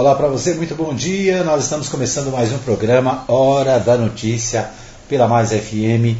[0.00, 1.44] Olá para você, muito bom dia.
[1.44, 4.70] Nós estamos começando mais um programa Hora da Notícia
[5.06, 6.16] pela Mais FM.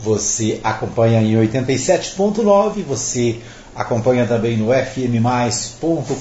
[0.00, 3.38] Você acompanha em 87.9, você
[3.76, 6.16] acompanha também no fmmais.com.br,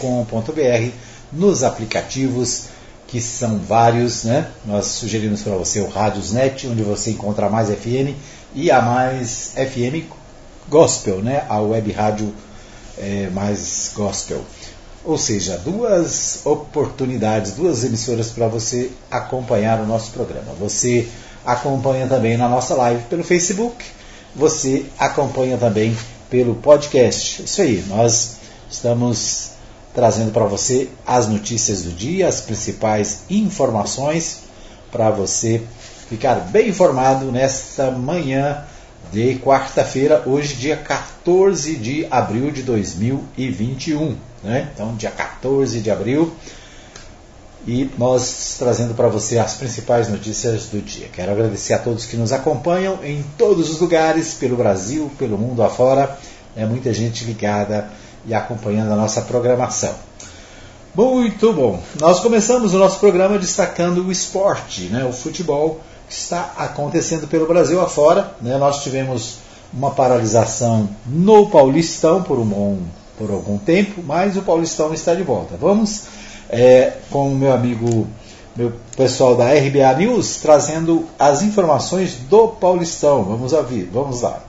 [1.33, 2.65] nos aplicativos
[3.07, 4.49] que são vários, né?
[4.63, 8.13] Nós sugerimos para você o Radiosnet, onde você encontra a Mais FM
[8.53, 10.05] e a Mais FM
[10.69, 11.45] Gospel, né?
[11.49, 12.31] A web rádio
[12.99, 14.45] é, mais gospel.
[15.03, 20.53] Ou seja, duas oportunidades, duas emissoras para você acompanhar o nosso programa.
[20.59, 21.07] Você
[21.43, 23.83] acompanha também na nossa live pelo Facebook,
[24.35, 25.97] você acompanha também
[26.29, 27.43] pelo podcast.
[27.43, 28.37] Isso aí, nós
[28.69, 29.51] estamos
[29.93, 34.41] trazendo para você as notícias do dia, as principais informações
[34.91, 35.61] para você
[36.07, 38.63] ficar bem informado nesta manhã
[39.11, 44.15] de quarta-feira, hoje, dia 14 de abril de 2021.
[44.43, 44.69] Né?
[44.73, 46.33] Então, dia 14 de abril.
[47.67, 51.07] E nós trazendo para você as principais notícias do dia.
[51.13, 55.61] Quero agradecer a todos que nos acompanham em todos os lugares, pelo Brasil, pelo mundo
[55.61, 56.17] afora.
[56.55, 57.89] É muita gente ligada
[58.25, 59.93] e acompanhando a nossa programação.
[60.93, 61.81] Muito bom.
[61.99, 65.05] Nós começamos o nosso programa destacando o esporte, né?
[65.05, 65.79] o futebol
[66.09, 68.35] está acontecendo pelo Brasil afora.
[68.41, 68.57] Né?
[68.57, 69.37] Nós tivemos
[69.73, 72.45] uma paralisação no Paulistão por, um
[73.21, 75.55] por algum tempo, mas o Paulistão está de volta.
[75.55, 76.05] Vamos
[76.49, 78.07] é, com o meu amigo,
[78.55, 83.23] meu pessoal da RBA News, trazendo as informações do Paulistão.
[83.23, 84.41] Vamos ouvir, vamos lá.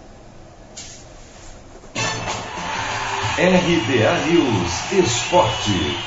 [3.37, 5.98] RBA News Esporte.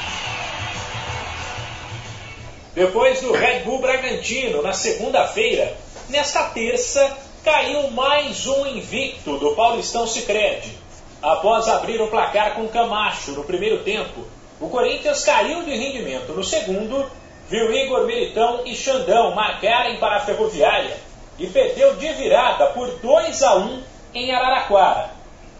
[2.73, 5.77] Depois do Red Bull Bragantino, na segunda-feira,
[6.09, 10.84] nesta terça, caiu mais um invicto do Paulistão Sicredi.
[11.25, 14.27] Após abrir o placar com Camacho no primeiro tempo,
[14.61, 17.09] o Corinthians caiu de rendimento no segundo,
[17.49, 20.95] viu Igor Militão e Xandão marcarem para a Ferroviária
[21.39, 25.09] e perdeu de virada por 2 a 1 em Araraquara.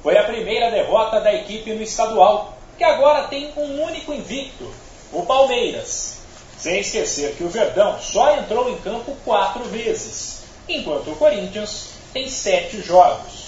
[0.03, 4.71] Foi a primeira derrota da equipe no estadual, que agora tem um único invicto,
[5.11, 6.19] o Palmeiras.
[6.59, 12.29] Sem esquecer que o Verdão só entrou em campo quatro vezes, enquanto o Corinthians tem
[12.29, 13.44] sete jogos.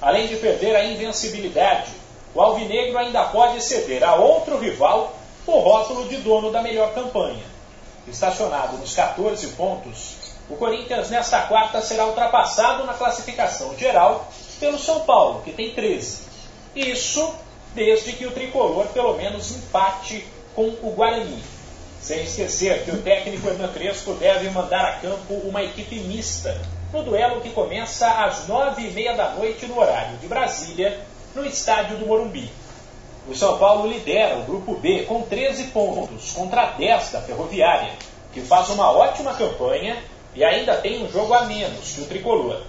[0.00, 1.92] Além de perder a invencibilidade,
[2.34, 5.14] o Alvinegro ainda pode ceder a outro rival
[5.46, 7.42] o rótulo de dono da melhor campanha.
[8.06, 10.14] Estacionado nos 14 pontos,
[10.48, 14.28] o Corinthians nesta quarta será ultrapassado na classificação geral
[14.58, 16.22] pelo São Paulo, que tem 13.
[16.74, 17.34] Isso
[17.74, 21.42] desde que o tricolor pelo menos empate com o Guarani.
[22.00, 26.58] Sem esquecer que o técnico Hernan Crespo deve mandar a campo uma equipe mista
[26.92, 31.00] no duelo que começa às nove e meia da noite no horário de Brasília,
[31.34, 32.50] no estádio do Morumbi.
[33.28, 37.92] O São Paulo lidera o grupo B com 13 pontos contra 10 da Ferroviária,
[38.32, 40.02] que faz uma ótima campanha
[40.34, 42.62] e ainda tem um jogo a menos que o tricolor.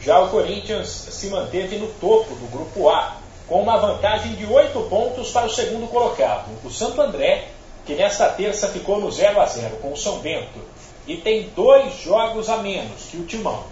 [0.00, 3.16] Já o Corinthians se manteve no topo do grupo A,
[3.48, 7.48] com uma vantagem de 8 pontos para o segundo colocado, o Santo André,
[7.84, 10.60] que nesta terça ficou no 0 a 0 com o São Bento
[11.06, 13.64] e tem dois jogos a menos que o Timão.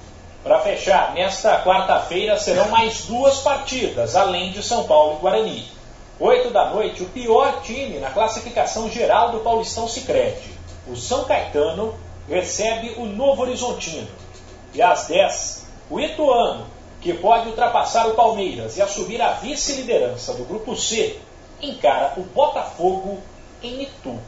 [0.42, 5.68] Para fechar, nesta quarta-feira serão mais duas partidas, além de São Paulo e Guarani.
[6.20, 10.52] Oito da noite, o pior time na classificação geral do Paulistão Sicredi,
[10.86, 11.94] o São Caetano,
[12.28, 14.06] recebe o Novo Horizontino.
[14.72, 16.66] E às 10, o Ituano,
[17.00, 21.18] que pode ultrapassar o Palmeiras e assumir a vice-liderança do Grupo C,
[21.60, 23.18] encara o Botafogo
[23.62, 24.18] em Itu.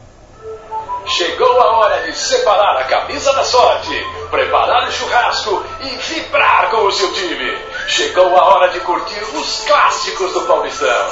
[1.07, 6.85] Chegou a hora de separar a camisa da sorte, preparar o churrasco e vibrar com
[6.85, 7.57] o seu time.
[7.87, 11.07] Chegou a hora de curtir os clássicos do Paulistão.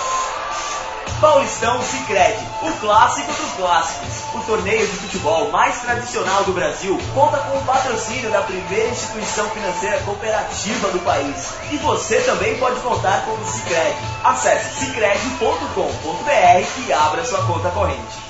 [1.22, 4.35] Paulistão Sicredi, o clássico dos clássicos.
[4.35, 9.50] O torneio de futebol mais tradicional do Brasil conta com o patrocínio da primeira instituição
[9.51, 11.53] financeira cooperativa do país.
[11.72, 13.97] E você também pode contar com o Sicredi.
[14.25, 18.25] Acesse sicredi.com.br e abra sua conta corrente.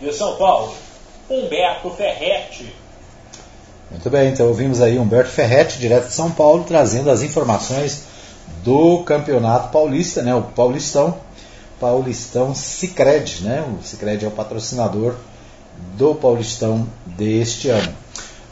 [0.00, 0.74] De São Paulo,
[1.28, 2.74] Humberto Ferretti.
[3.90, 8.04] Muito bem, então ouvimos aí Humberto Ferretti, direto de São Paulo, trazendo as informações
[8.64, 11.18] do Campeonato Paulista, né, o Paulistão,
[11.80, 13.62] Paulistão Sicredi, né?
[13.62, 15.14] O Sicredi é o patrocinador
[15.96, 17.94] do Paulistão deste ano.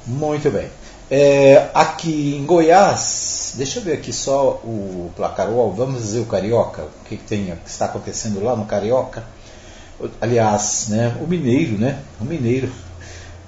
[0.06, 0.68] Muito bem.
[1.10, 6.82] É, aqui em Goiás, deixa eu ver aqui só o placar, vamos dizer o Carioca,
[6.82, 9.22] o que, que tem, o que está acontecendo lá no Carioca.
[10.20, 12.00] Aliás, né, o Mineiro, né?
[12.20, 12.70] O Mineiro,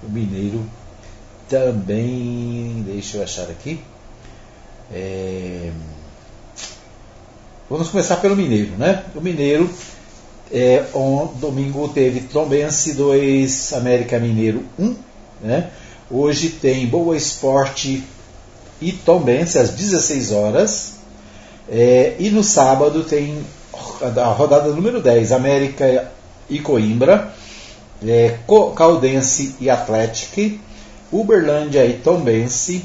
[0.02, 0.64] o Mineiro
[1.48, 3.80] também, deixa eu achar aqui.
[4.92, 5.70] É,
[7.70, 9.04] Vamos começar pelo Mineiro, né?
[9.14, 9.70] O Mineiro
[10.52, 14.96] É, on, domingo teve Tombense 2, América Mineiro 1.
[15.40, 15.70] Né?
[16.10, 18.02] Hoje tem Boa Esporte
[18.80, 20.94] e Tombense às 16 horas.
[21.68, 23.38] É, e no sábado tem
[24.02, 26.10] a rodada número 10, América
[26.50, 27.32] e Coimbra,
[28.06, 28.36] é,
[28.76, 30.58] Caldense e Atlético,
[31.12, 32.84] Uberlândia e Tombense,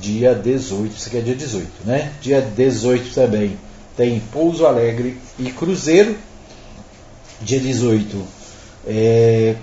[0.00, 2.12] dia 18, isso aqui é dia 18, né?
[2.20, 3.58] Dia 18 também
[3.96, 6.16] tem Pouso Alegre e Cruzeiro.
[7.40, 8.24] Dia 18
[8.86, 9.56] é,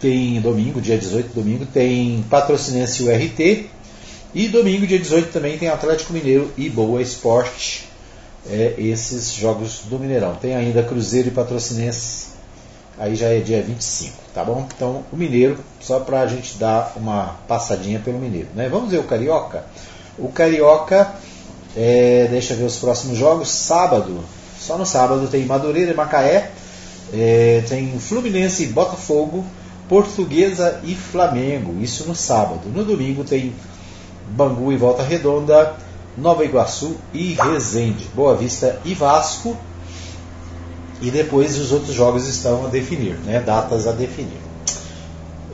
[0.00, 3.70] tem domingo, dia 18, domingo, tem Patrocinense e URT.
[4.34, 7.88] E domingo, dia 18, também tem Atlético Mineiro e Boa Esporte.
[8.50, 10.34] É, esses jogos do Mineirão.
[10.34, 12.33] Tem ainda Cruzeiro e Patrocinense.
[12.98, 14.66] Aí já é dia 25, tá bom?
[14.74, 18.48] Então, o Mineiro, só para a gente dar uma passadinha pelo Mineiro.
[18.54, 18.68] Né?
[18.68, 19.64] Vamos ver o Carioca.
[20.16, 21.12] O Carioca,
[21.76, 23.48] é, deixa eu ver os próximos jogos.
[23.48, 24.22] Sábado,
[24.60, 26.50] só no sábado tem Madureira e Macaé.
[27.12, 29.44] É, tem Fluminense e Botafogo.
[29.88, 32.68] Portuguesa e Flamengo, isso no sábado.
[32.74, 33.52] No domingo tem
[34.30, 35.74] Bangu e Volta Redonda,
[36.16, 39.56] Nova Iguaçu e Resende, Boa Vista e Vasco.
[41.04, 43.38] E depois os outros jogos estão a definir, né?
[43.38, 44.40] datas a definir.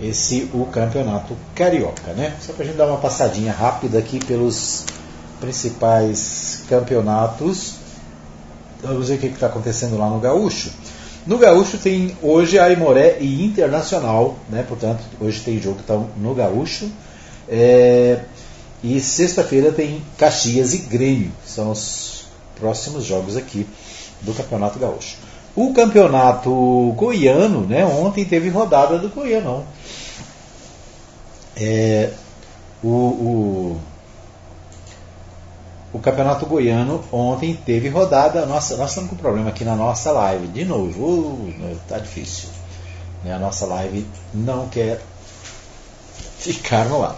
[0.00, 2.36] Esse o campeonato carioca, né?
[2.40, 4.84] Só para a gente dar uma passadinha rápida aqui pelos
[5.40, 7.74] principais campeonatos.
[8.80, 10.70] Vamos ver o que está acontecendo lá no Gaúcho.
[11.26, 14.64] No Gaúcho tem hoje Aimoré e Internacional, né?
[14.66, 16.88] portanto, hoje tem jogo então, no Gaúcho.
[17.48, 18.20] É,
[18.84, 23.66] e sexta-feira tem Caxias e Grêmio, são os próximos jogos aqui
[24.22, 25.16] do Campeonato Gaúcho.
[25.60, 26.50] O Campeonato
[26.96, 27.84] Goiano, né?
[27.84, 29.62] ontem teve rodada do Goianão.
[31.54, 32.10] É,
[32.82, 33.80] o, o
[35.92, 38.46] o Campeonato Goiano ontem teve rodada.
[38.46, 40.46] Nossa, nós estamos com um problema aqui na nossa live.
[40.46, 42.48] De novo, uh, tá difícil.
[43.22, 43.34] Né?
[43.34, 45.02] A nossa live não quer
[46.38, 47.16] ficar no ar.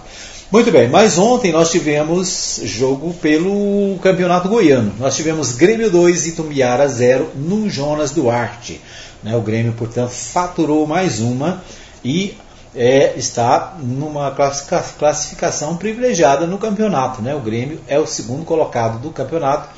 [0.52, 4.93] Muito bem, mas ontem nós tivemos jogo pelo Campeonato Goiano.
[4.99, 8.78] Nós tivemos Grêmio 2 e Tumbiara 0 no Jonas Duarte.
[9.22, 9.34] Né?
[9.34, 11.64] O Grêmio, portanto, faturou mais uma
[12.04, 12.37] e
[12.76, 14.31] é, está numa
[14.99, 17.22] classificação privilegiada no campeonato.
[17.22, 17.34] Né?
[17.34, 19.70] O Grêmio é o segundo colocado do campeonato.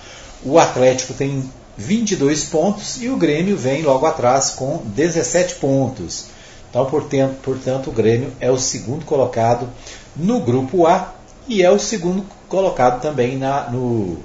[0.42, 6.34] O Atlético tem 22 pontos e o Grêmio vem logo atrás com 17 pontos.
[6.68, 9.68] Então, portanto, portanto, o Grêmio é o segundo colocado
[10.16, 11.14] no grupo A
[11.46, 14.18] e é o segundo colocado também na, no,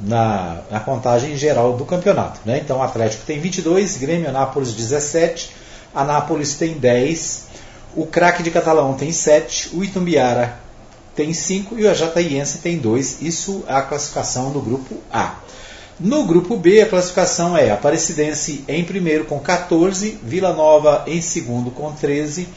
[0.00, 2.40] na, na contagem geral do campeonato.
[2.44, 2.60] Né?
[2.62, 5.50] Então, o Atlético tem 22, Grêmio Anápolis 17,
[5.94, 7.46] Anápolis tem 10,
[7.94, 10.58] o craque de Catalão tem 7, o Itumbiara
[11.14, 13.22] tem 5 e o Ajataiense tem 2.
[13.22, 15.36] Isso é a classificação do grupo A.
[15.98, 21.70] No grupo B, a classificação é Aparecidense em primeiro com 14, Vila Nova em segundo
[21.70, 22.48] com 13,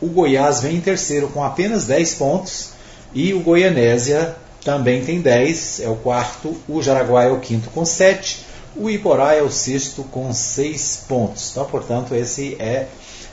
[0.00, 2.70] o Goiás vem em terceiro com apenas 10 pontos
[3.14, 7.84] e o Goianésia também tem 10, é o quarto, o Jaraguá é o quinto com
[7.84, 11.50] 7, o Iporá é o sexto com 6 pontos.
[11.50, 12.86] Então, portanto, esse é,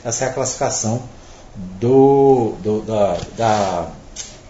[0.04, 1.02] essa é a classificação
[1.80, 3.88] do, do, da, da,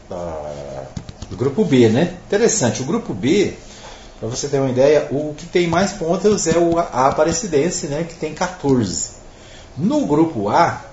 [0.09, 0.85] da,
[1.29, 2.17] do grupo B, né?
[2.27, 3.55] Interessante, o grupo B,
[4.19, 8.05] para você ter uma ideia, o que tem mais pontos é o, a Aparecidense, né?
[8.09, 9.19] Que tem 14.
[9.77, 10.85] No grupo A,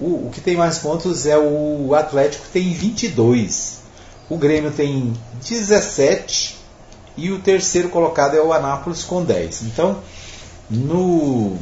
[0.00, 3.80] o, o que tem mais pontos é o Atlético, tem 22.
[4.28, 5.12] O Grêmio tem
[5.46, 6.56] 17
[7.16, 9.62] e o terceiro colocado é o Anápolis com 10.
[9.62, 9.98] Então,
[10.70, 11.58] no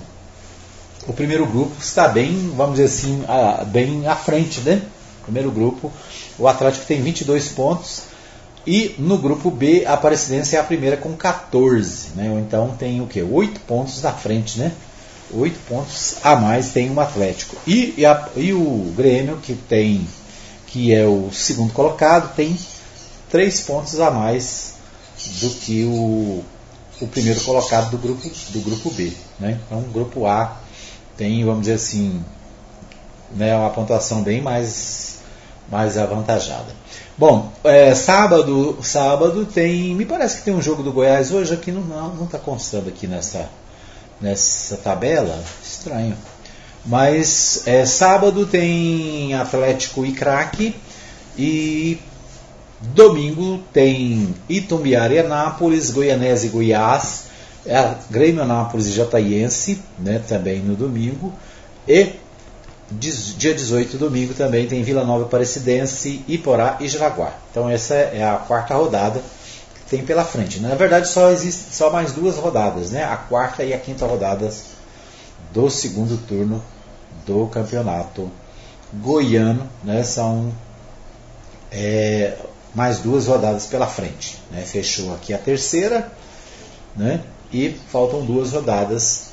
[1.07, 3.25] o primeiro grupo está bem, vamos dizer assim,
[3.69, 4.83] bem à frente, né?
[5.23, 5.91] Primeiro grupo,
[6.39, 8.03] o Atlético tem 22 pontos
[8.67, 12.27] e no grupo B a Aparecidense é a primeira com 14, né?
[12.47, 13.23] Então tem o que?
[13.23, 14.73] 8 pontos na frente, né?
[15.33, 17.57] 8 pontos a mais tem o Atlético.
[17.67, 20.07] E, e, a, e o Grêmio, que tem
[20.69, 22.57] que é o segundo colocado, tem
[23.31, 24.75] 3 pontos a mais
[25.41, 26.45] do que o,
[27.01, 29.13] o primeiro colocado do grupo, do grupo B.
[29.41, 29.59] Né?
[29.67, 30.59] Então, o grupo A
[31.17, 32.23] tem, vamos dizer assim,
[33.35, 35.19] né, uma pontuação bem mais,
[35.71, 36.77] mais avantajada.
[37.17, 41.73] Bom, é, sábado, sábado tem, me parece que tem um jogo do Goiás hoje aqui
[41.73, 43.49] não não está constando aqui nessa
[44.21, 46.17] nessa tabela, estranho.
[46.85, 50.75] Mas é, sábado tem Atlético e Craque
[51.37, 51.99] e
[52.81, 57.29] domingo tem Itumbiara e Anápolis, Goianese e Goiás
[57.69, 61.33] é Grêmio Anápolis e Jataiense, né, também no domingo.
[61.87, 62.15] E
[62.91, 67.35] dia 18, domingo, também tem Vila Nova Aparecidense, Iporá e Jaraguá.
[67.51, 69.23] Então essa é a quarta rodada
[69.90, 70.61] tem pela frente.
[70.61, 73.04] Na verdade, só existe só mais duas rodadas, né?
[73.04, 74.64] A quarta e a quinta rodadas
[75.52, 76.62] do segundo turno
[77.26, 78.30] do campeonato
[78.92, 79.68] goiano.
[79.83, 80.02] Né?
[80.02, 80.52] São
[81.71, 82.37] é,
[82.75, 84.38] mais duas rodadas pela frente.
[84.50, 84.62] Né?
[84.62, 86.11] Fechou aqui a terceira
[86.95, 87.23] né?
[87.52, 89.28] e faltam duas rodadas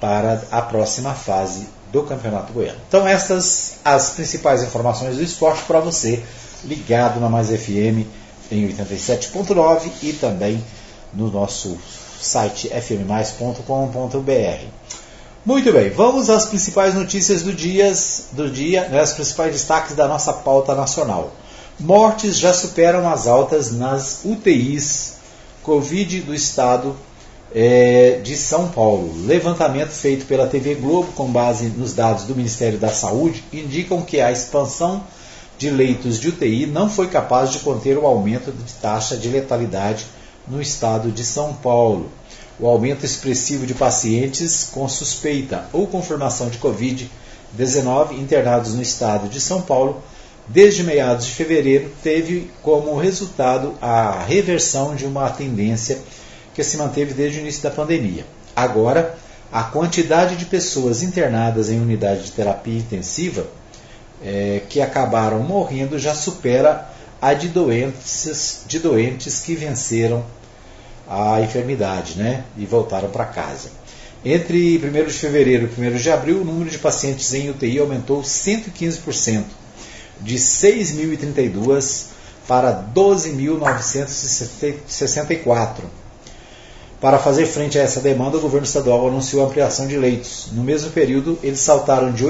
[0.00, 2.78] para a próxima fase do Campeonato Goiano.
[2.88, 6.22] Então estas as principais informações do esporte para você
[6.64, 8.06] ligado na Mais FM
[8.50, 10.62] em 87.9 e também
[11.12, 11.78] no nosso
[12.20, 13.62] site fmmais.com.br.
[15.44, 20.08] Muito bem, vamos às principais notícias do, dias, do dia, né, as principais destaques da
[20.08, 21.32] nossa pauta nacional.
[21.78, 25.14] Mortes já superam as altas nas UTIs
[25.62, 26.96] Covid do estado
[27.54, 29.12] é, de São Paulo.
[29.26, 34.20] Levantamento feito pela TV Globo com base nos dados do Ministério da Saúde indicam que
[34.20, 35.02] a expansão
[35.58, 40.06] de leitos de UTI não foi capaz de conter o aumento de taxa de letalidade
[40.46, 42.10] no estado de São Paulo.
[42.58, 49.40] O aumento expressivo de pacientes com suspeita ou confirmação de Covid-19 internados no estado de
[49.40, 50.02] São Paulo
[50.48, 55.98] desde meados de fevereiro teve como resultado a reversão de uma tendência
[56.54, 58.24] que se manteve desde o início da pandemia.
[58.54, 59.18] Agora,
[59.52, 63.46] a quantidade de pessoas internadas em unidade de terapia intensiva
[64.24, 66.88] é, que acabaram morrendo já supera
[67.20, 70.24] a de doentes, de doentes que venceram
[71.08, 73.70] a enfermidade né, e voltaram para casa.
[74.24, 78.22] Entre 1 de fevereiro e 1 de abril, o número de pacientes em UTI aumentou
[78.22, 79.44] 115%,
[80.20, 82.06] de 6.032
[82.48, 85.84] para 12.964.
[87.00, 90.48] Para fazer frente a essa demanda, o governo estadual anunciou ampliação de leitos.
[90.52, 92.24] No mesmo período, eles saltaram de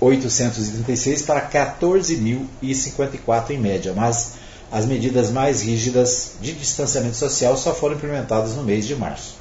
[0.00, 4.32] 8.836 para 14.054 em média, mas
[4.72, 9.34] as medidas mais rígidas de distanciamento social só foram implementadas no mês de março.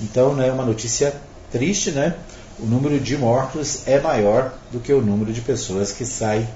[0.00, 1.14] Então, né, uma notícia
[1.50, 2.14] triste, né?
[2.58, 6.46] O número de mortos é maior do que o número de pessoas que saem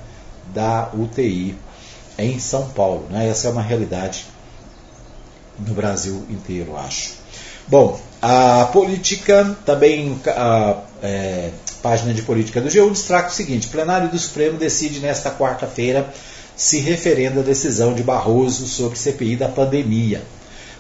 [0.54, 1.56] da UTI
[2.18, 3.06] em São Paulo.
[3.10, 3.28] Né?
[3.28, 4.26] Essa é uma realidade
[5.58, 7.14] no Brasil inteiro, acho.
[7.68, 11.50] Bom, a política, também a é,
[11.82, 16.12] página de política do G1 destaca o seguinte: plenário do Supremo decide nesta quarta-feira
[16.56, 20.22] se referenda a decisão de Barroso sobre CPI da pandemia.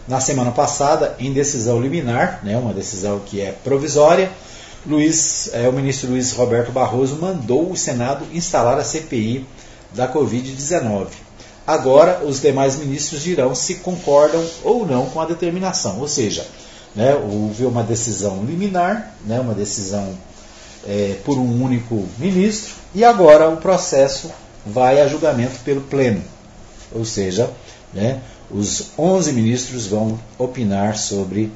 [0.06, 4.30] Na semana passada, em decisão liminar, né, uma decisão que é provisória,
[4.86, 9.46] Luiz, é, o ministro Luiz Roberto Barroso mandou o Senado instalar a CPI
[9.94, 11.08] da Covid-19.
[11.66, 16.46] Agora, os demais ministros dirão se concordam ou não com a determinação, ou seja,
[16.94, 20.16] né, houve uma decisão liminar, né, uma decisão
[20.86, 24.30] é, por um único ministro, e agora o processo
[24.66, 26.22] vai a julgamento pelo Pleno.
[26.92, 27.50] Ou seja,
[27.92, 28.20] né,
[28.50, 31.52] os 11 ministros vão opinar sobre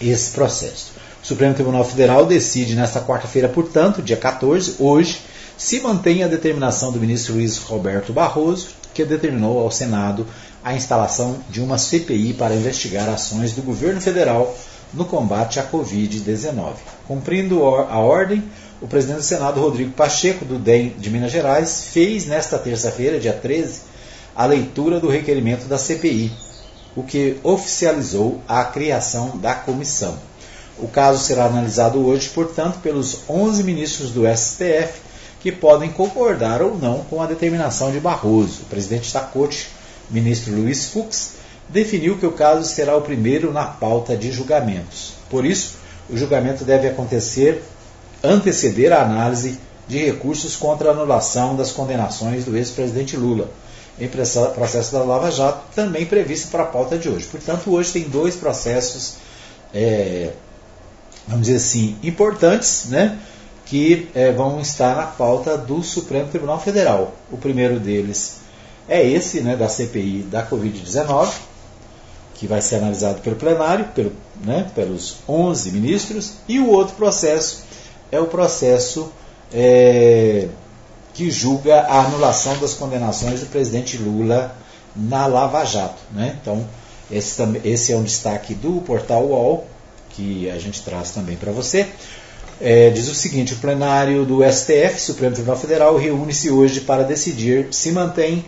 [0.00, 0.92] esse processo.
[1.22, 5.20] O Supremo Tribunal Federal decide nesta quarta-feira, portanto, dia 14, hoje,
[5.56, 10.26] se mantém a determinação do ministro Luiz Roberto Barroso, que determinou ao Senado
[10.62, 14.56] a instalação de uma CPI para investigar ações do governo federal
[14.92, 16.74] no combate à Covid-19.
[17.06, 18.42] Cumprindo a ordem,
[18.80, 23.32] o presidente do Senado, Rodrigo Pacheco, do DEM de Minas Gerais, fez nesta terça-feira, dia
[23.32, 23.82] 13,
[24.34, 26.32] a leitura do requerimento da CPI,
[26.94, 30.16] o que oficializou a criação da comissão.
[30.78, 35.00] O caso será analisado hoje, portanto, pelos 11 ministros do STF,
[35.40, 38.60] que podem concordar ou não com a determinação de Barroso.
[38.70, 39.68] Presidente da Corte,
[40.10, 41.34] ministro Luiz Fux,
[41.68, 45.14] definiu que o caso será o primeiro na pauta de julgamentos.
[45.28, 45.76] Por isso,
[46.08, 47.62] o julgamento deve acontecer
[48.22, 53.50] anteceder a análise de recursos contra a anulação das condenações do ex-presidente Lula,
[53.98, 57.26] em processo da Lava Jato, também previsto para a pauta de hoje.
[57.26, 59.14] Portanto, hoje tem dois processos,
[59.74, 60.32] é,
[61.26, 63.18] vamos dizer assim, importantes, né,
[63.66, 67.14] que é, vão estar na pauta do Supremo Tribunal Federal.
[67.30, 68.37] O primeiro deles
[68.88, 71.28] é esse, né, da CPI da Covid-19,
[72.34, 74.12] que vai ser analisado pelo plenário, pelo,
[74.44, 77.64] né, pelos 11 ministros, e o outro processo
[78.10, 79.12] é o processo
[79.52, 80.48] é,
[81.12, 84.54] que julga a anulação das condenações do presidente Lula
[84.94, 86.00] na Lava Jato.
[86.12, 86.36] Né?
[86.40, 86.64] Então,
[87.10, 89.66] esse, esse, é um destaque do portal UOL,
[90.10, 91.86] que a gente traz também para você.
[92.60, 97.68] É, diz o seguinte: o plenário do STF, Supremo Tribunal Federal, reúne-se hoje para decidir
[97.70, 98.44] se mantém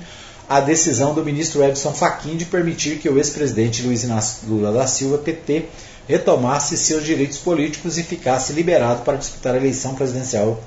[0.51, 4.85] a decisão do ministro Edson Fachin de permitir que o ex-presidente Luiz Inácio Lula da
[4.85, 5.67] Silva, PT,
[6.09, 10.61] retomasse seus direitos políticos e ficasse liberado para disputar a eleição presidencial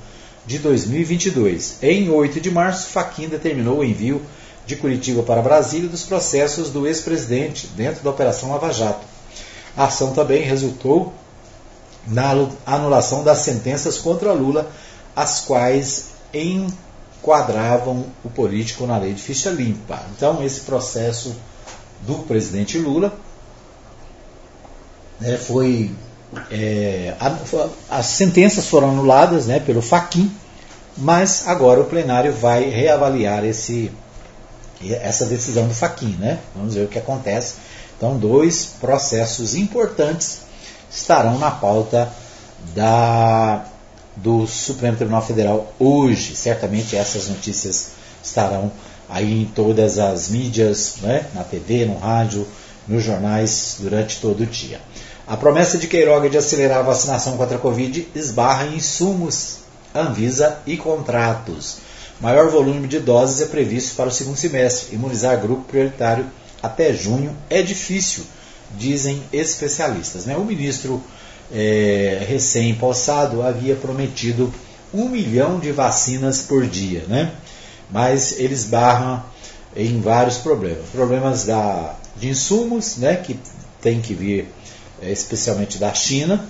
[0.46, 1.80] de 2022.
[1.82, 4.22] Em 8 de março, Faquim determinou o envio
[4.64, 9.04] de Curitiba para Brasília dos processos do ex-presidente dentro da Operação Lava Jato.
[9.76, 11.12] A ação também resultou
[12.06, 12.30] na
[12.64, 14.70] anulação das sentenças contra Lula,
[15.14, 16.06] as quais
[17.24, 19.98] enquadravam o político na lei de ficha limpa.
[20.14, 21.34] Então, esse processo
[22.06, 23.14] do presidente Lula
[25.18, 25.90] né, foi.
[26.50, 27.36] É, a,
[27.98, 30.30] as sentenças foram anuladas né, pelo Faquin,
[30.96, 33.90] mas agora o plenário vai reavaliar esse,
[34.82, 36.16] essa decisão do Faquin.
[36.18, 36.38] Né?
[36.54, 37.54] Vamos ver o que acontece.
[37.96, 40.40] Então, dois processos importantes
[40.90, 42.12] estarão na pauta
[42.74, 43.64] da,
[44.16, 46.34] do Supremo Tribunal Federal hoje.
[46.36, 47.92] Certamente essas notícias
[48.22, 48.70] estarão
[49.08, 51.26] aí em todas as mídias, né?
[51.34, 52.46] na TV, no rádio,
[52.86, 54.80] nos jornais durante todo o dia.
[55.26, 59.58] A promessa de Queiroga de acelerar a vacinação contra a Covid esbarra em insumos,
[59.94, 61.76] Anvisa e contratos.
[62.20, 64.94] Maior volume de doses é previsto para o segundo semestre.
[64.94, 66.26] Imunizar grupo prioritário
[66.60, 68.24] até junho é difícil,
[68.76, 70.26] dizem especialistas.
[70.26, 70.36] Né?
[70.36, 71.02] O ministro
[71.52, 74.52] é, recém-possado havia prometido
[74.92, 77.32] um milhão de vacinas por dia, né?
[77.90, 79.22] mas eles barram
[79.76, 80.88] em vários problemas.
[80.92, 83.38] Problemas da, de insumos, né, que
[83.80, 84.48] tem que vir
[85.02, 86.44] é, especialmente da China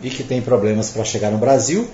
[0.00, 1.88] e que tem problemas para chegar no Brasil.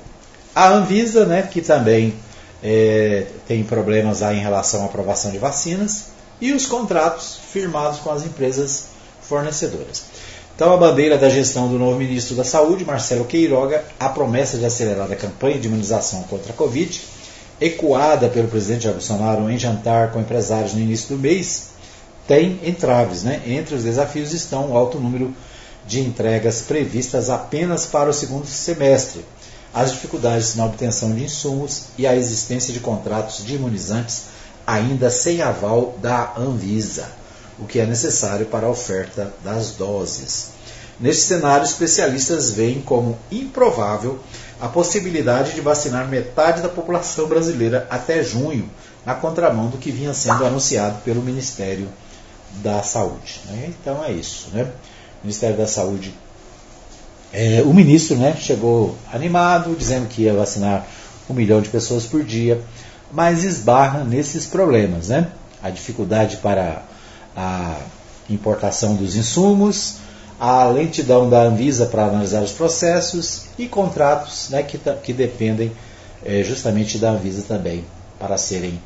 [0.55, 2.15] A Anvisa, né, que também
[2.63, 6.07] é, tem problemas aí em relação à aprovação de vacinas.
[6.41, 8.89] E os contratos firmados com as empresas
[9.23, 10.05] fornecedoras.
[10.57, 14.65] Então, a bandeira da gestão do novo ministro da Saúde, Marcelo Queiroga, a promessa de
[14.65, 16.99] acelerar a campanha de imunização contra a Covid,
[17.61, 21.73] ecoada pelo presidente Jair Bolsonaro em jantar com empresários no início do mês,
[22.27, 23.23] tem entraves.
[23.23, 23.43] Né?
[23.47, 25.31] Entre os desafios estão o alto número
[25.87, 29.27] de entregas previstas apenas para o segundo semestre,
[29.75, 34.23] as dificuldades na obtenção de insumos e a existência de contratos de imunizantes
[34.67, 37.11] ainda sem aval da Anvisa,
[37.59, 40.51] o que é necessário para a oferta das doses.
[40.99, 44.19] Neste cenário, especialistas veem como improvável
[44.61, 48.69] a possibilidade de vacinar metade da população brasileira até junho,
[49.05, 51.89] na contramão do que vinha sendo anunciado pelo Ministério
[52.63, 53.41] da Saúde.
[53.47, 53.71] Né?
[53.81, 54.49] Então é isso.
[54.53, 54.63] Né?
[54.63, 56.15] O Ministério da Saúde,
[57.33, 60.87] é, o ministro né, chegou animado, dizendo que ia vacinar
[61.29, 62.61] um milhão de pessoas por dia,
[63.13, 65.09] mas esbarra nesses problemas.
[65.09, 65.29] Né?
[65.63, 66.83] A dificuldade para
[67.37, 67.77] a
[68.31, 69.97] importação dos insumos,
[70.41, 75.73] a lentidão da Anvisa para analisar os processos e contratos né, que, que dependem
[76.25, 77.85] é, justamente da Anvisa também
[78.19, 78.81] para serem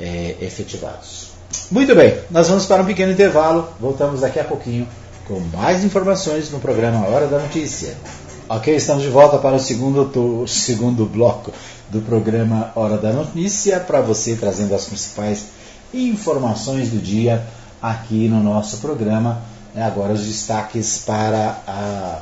[0.00, 1.32] é, efetivados.
[1.70, 4.88] Muito bem, nós vamos para um pequeno intervalo, voltamos daqui a pouquinho
[5.26, 7.94] com mais informações no programa Hora da Notícia.
[8.48, 11.52] Ok, estamos de volta para o segundo, segundo bloco
[11.88, 15.46] do programa Hora da Notícia, para você trazendo as principais
[15.94, 17.46] informações do dia
[17.82, 19.42] aqui no nosso programa.
[19.74, 22.18] Né, agora os destaques para a,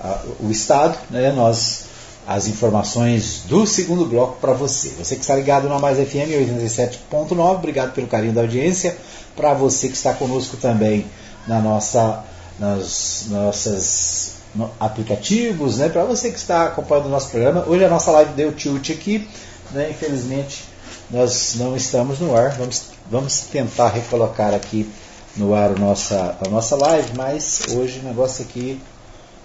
[0.00, 1.88] a, o Estado, né, nós
[2.28, 4.90] as informações do segundo bloco para você.
[4.98, 8.98] Você que está ligado na Mais FM 87.9, obrigado pelo carinho da audiência.
[9.34, 11.06] Para você que está conosco também
[11.46, 12.22] na nossa,
[12.58, 15.88] nas nossas no, aplicativos, né?
[15.88, 19.26] Para você que está acompanhando o nosso programa, hoje a nossa live deu tilt aqui,
[19.70, 19.88] né?
[19.90, 20.64] Infelizmente
[21.10, 22.50] nós não estamos no ar.
[22.58, 24.90] Vamos, vamos tentar recolocar aqui
[25.36, 28.80] no ar a nossa, a nossa live, mas hoje o negócio aqui,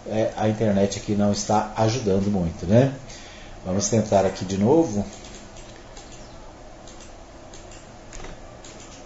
[0.08, 2.94] é, a internet aqui não está ajudando muito, né?
[3.66, 5.06] Vamos tentar aqui de novo.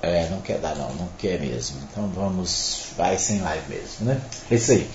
[0.02, 1.78] É, não quer dar não, não quer mesmo.
[1.92, 4.22] Então vamos, vai sem live mesmo, né?
[4.50, 4.90] É isso aí.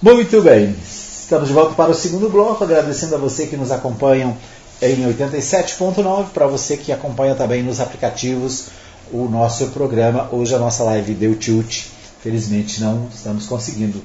[0.00, 4.36] Muito bem, estamos de volta para o segundo bloco, agradecendo a você que nos acompanham
[4.80, 8.66] em 87.9, para você que acompanha também nos aplicativos
[9.12, 10.28] o nosso programa.
[10.32, 11.84] Hoje a nossa live deu tilt.
[12.22, 14.02] Felizmente não estamos conseguindo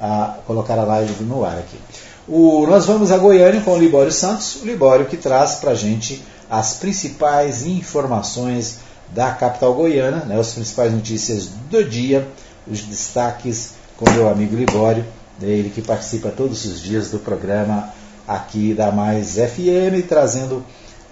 [0.00, 1.78] a, ah, colocar a live no ar aqui.
[2.26, 5.74] O, nós vamos a Goiânia com o Libório Santos, o Libório que traz para a
[5.74, 8.78] gente as principais informações
[9.12, 12.26] da capital goiana, né, as principais notícias do dia,
[12.66, 15.04] os destaques com meu amigo Libório,
[15.40, 17.92] ele que participa todos os dias do programa
[18.26, 20.64] aqui da Mais FM, trazendo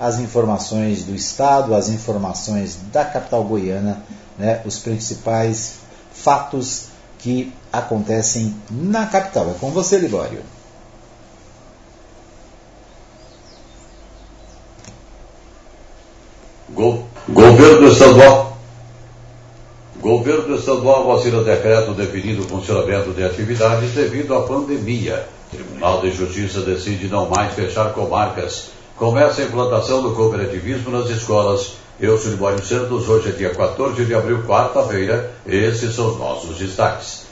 [0.03, 4.03] as informações do Estado, as informações da capital goiana,
[4.37, 5.75] né, os principais
[6.13, 6.87] fatos
[7.21, 9.49] que acontecem na capital.
[9.51, 10.43] É com você, Libório.
[16.71, 18.59] Go Governo Estadual.
[20.01, 25.29] Governo Estadual assina decreto definindo o funcionamento de atividades devido à pandemia.
[25.49, 28.82] Tribunal de Justiça decide não mais fechar comarcas.
[28.97, 31.77] Começa a implantação do cooperativismo nas escolas.
[31.99, 35.33] Eu sou Libório Santos, hoje é dia 14 de abril, quarta-feira.
[35.47, 37.25] Esses são os nossos destaques.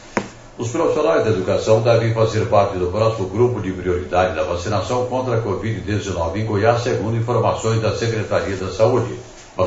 [0.58, 5.36] Os profissionais da educação devem fazer parte do próximo grupo de prioridade da vacinação contra
[5.36, 9.14] a Covid-19 em Goiás, segundo informações da Secretaria da Saúde.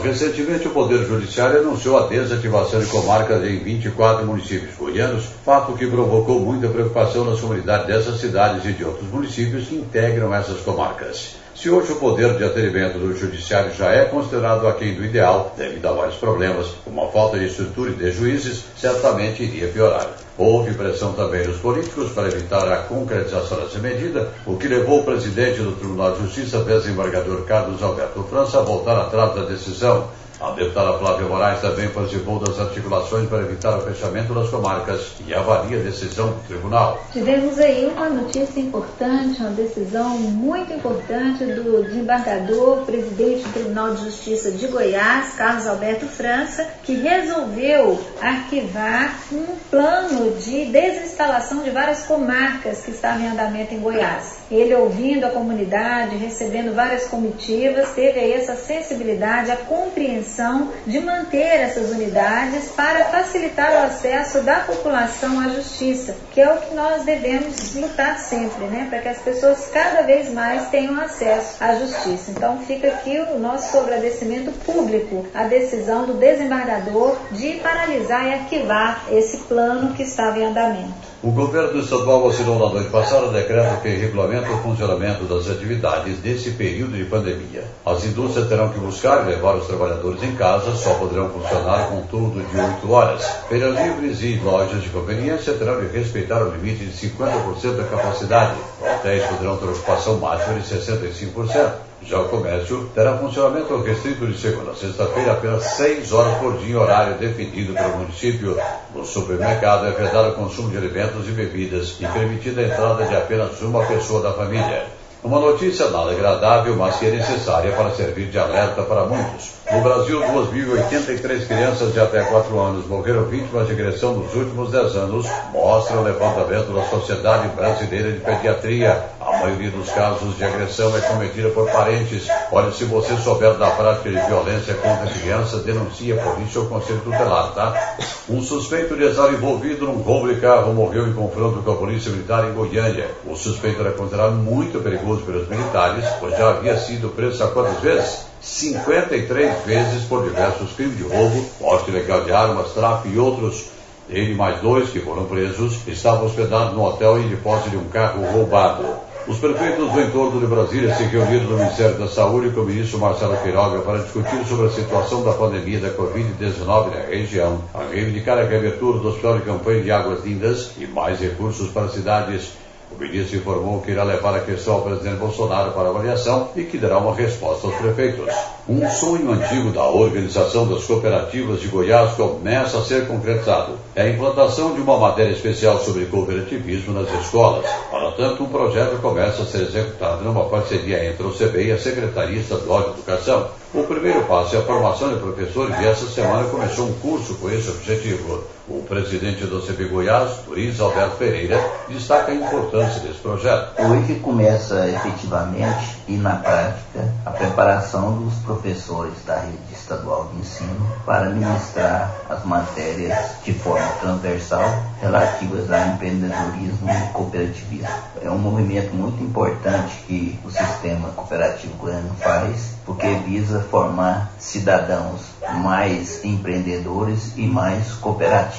[0.01, 5.85] Recentemente, o Poder Judiciário anunciou a desativação de comarcas em 24 municípios goianos, fato que
[5.85, 11.42] provocou muita preocupação nas comunidades dessas cidades e de outros municípios que integram essas comarcas.
[11.55, 15.85] Se hoje o poder de atendimento do judiciário já é considerado aquém do ideal, devido
[15.87, 20.09] a vários problemas, como a falta de estrutura e de juízes, certamente iria piorar.
[20.35, 25.03] Houve pressão também dos políticos para evitar a concretização dessa medida, o que levou o
[25.03, 30.07] presidente do Tribunal de Justiça, desembargador Carlos Alberto França, a voltar atrás da decisão.
[30.43, 35.33] A deputada Flávia Moraes também participou das articulações para evitar o fechamento das comarcas e
[35.33, 37.01] avalia a decisão do tribunal.
[37.13, 44.03] Tivemos aí uma notícia importante, uma decisão muito importante do desembargador, presidente do Tribunal de
[44.03, 52.03] Justiça de Goiás, Carlos Alberto França, que resolveu arquivar um plano de desinstalação de várias
[52.03, 54.42] comarcas que estavam em andamento em Goiás.
[54.53, 61.39] Ele ouvindo a comunidade, recebendo várias comitivas, teve aí essa sensibilidade, a compreensão de manter
[61.39, 67.03] essas unidades para facilitar o acesso da população à justiça, que é o que nós
[67.03, 68.85] devemos lutar sempre, né?
[68.89, 72.31] Para que as pessoas cada vez mais tenham acesso à justiça.
[72.31, 79.05] Então fica aqui o nosso agradecimento público à decisão do desembargador de paralisar e arquivar
[79.11, 81.12] esse plano que estava em andamento.
[81.23, 86.51] O governo estadual assinou na noite passada decreto que regulamenta o funcionamento das atividades nesse
[86.51, 87.63] período de pandemia.
[87.85, 92.43] As indústrias terão que buscar levar os trabalhadores em casa, só poderão funcionar com turno
[92.43, 93.25] de 8 horas.
[93.47, 98.57] Feiras livres e lojas de conveniência terão de respeitar o limite de 50% da capacidade.
[98.81, 101.92] Hotéis poderão ter ocupação máxima de 65%.
[102.05, 106.79] Já o comércio terá funcionamento restrito de segunda a sexta-feira apenas 6 horas por dia,
[106.79, 108.57] horário definido pelo município.
[108.93, 113.15] No supermercado é vedado o consumo de alimentos e bebidas e permitida a entrada de
[113.15, 114.85] apenas uma pessoa da família.
[115.23, 119.53] Uma notícia nada agradável, mas que é necessária para servir de alerta para muitos.
[119.73, 124.95] No Brasil, 2.083 crianças de até 4 anos morreram vítimas de agressão nos últimos 10
[124.95, 129.03] anos, mostra o levantamento da Sociedade Brasileira de Pediatria.
[129.19, 132.27] A maioria dos casos de agressão é cometida por parentes.
[132.51, 137.01] Olha, se você souber da prática de violência contra criança, denuncie a polícia ou conselho
[137.03, 137.97] tutelar, tá?
[138.29, 142.11] Um suspeito de estar envolvido num roubo de carro morreu em confronto com a polícia
[142.11, 143.07] militar em Goiânia.
[143.25, 147.79] O suspeito era considerado muito perigoso pelos militares, pois já havia sido preso há quantas
[147.79, 148.32] vezes?
[148.43, 153.65] 53 vezes por diversos crimes de roubo, porte ilegal de armas, tráfico e outros.
[154.09, 157.85] Ele mais dois que foram presos estavam hospedados no hotel e de posse de um
[157.85, 158.85] carro roubado.
[159.25, 162.99] Os prefeitos do entorno de Brasília se reuniram no Ministério da Saúde com o ministro
[162.99, 168.37] Marcelo Queiroga para discutir sobre a situação da pandemia da Covid-19 na região, a reivindicar
[168.37, 172.51] a reabertura do Hospital de Campanha de Águas Lindas e mais recursos para cidades
[172.95, 176.77] o ministro informou que irá levar a questão ao presidente Bolsonaro para avaliação e que
[176.77, 178.33] dará uma resposta aos prefeitos.
[178.69, 183.73] Um sonho antigo da organização das cooperativas de Goiás começa a ser concretizado.
[183.95, 187.65] É a implantação de uma matéria especial sobre cooperativismo nas escolas.
[187.89, 191.79] Para tanto, um projeto começa a ser executado numa parceria entre o CB e a
[191.79, 193.47] Secretaria Estadual de Educação.
[193.73, 197.49] O primeiro passo é a formação de professores e essa semana começou um curso com
[197.49, 198.43] esse objetivo.
[198.65, 203.73] O presidente do CB Goiás, Luiz Alberto Pereira, destaca a importância desse projeto.
[203.81, 210.89] Hoje começa efetivamente e na prática a preparação dos professores da rede estadual de ensino
[211.05, 214.63] para ministrar as matérias de forma transversal
[215.01, 217.89] relativas a empreendedorismo e cooperativismo.
[218.21, 225.21] É um movimento muito importante que o sistema cooperativo goiano faz porque visa formar cidadãos
[225.61, 228.53] mais empreendedores e mais cooperativos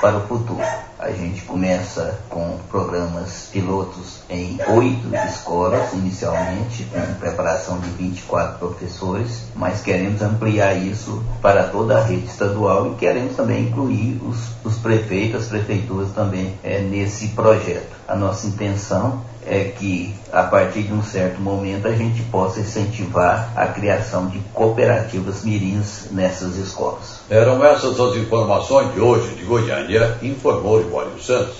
[0.00, 0.62] para o futuro.
[0.98, 9.44] A gente começa com programas pilotos em oito escolas, inicialmente, com preparação de 24 professores,
[9.54, 14.78] mas queremos ampliar isso para toda a rede estadual e queremos também incluir os, os
[14.78, 17.96] prefeitos, as prefeituras também é, nesse projeto.
[18.08, 23.50] A nossa intenção é que, a partir de um certo momento, a gente possa incentivar
[23.56, 27.20] a criação de cooperativas mirins nessas escolas.
[27.30, 31.56] Eram essas as informações de hoje de Goiânia, informou Libório Santos.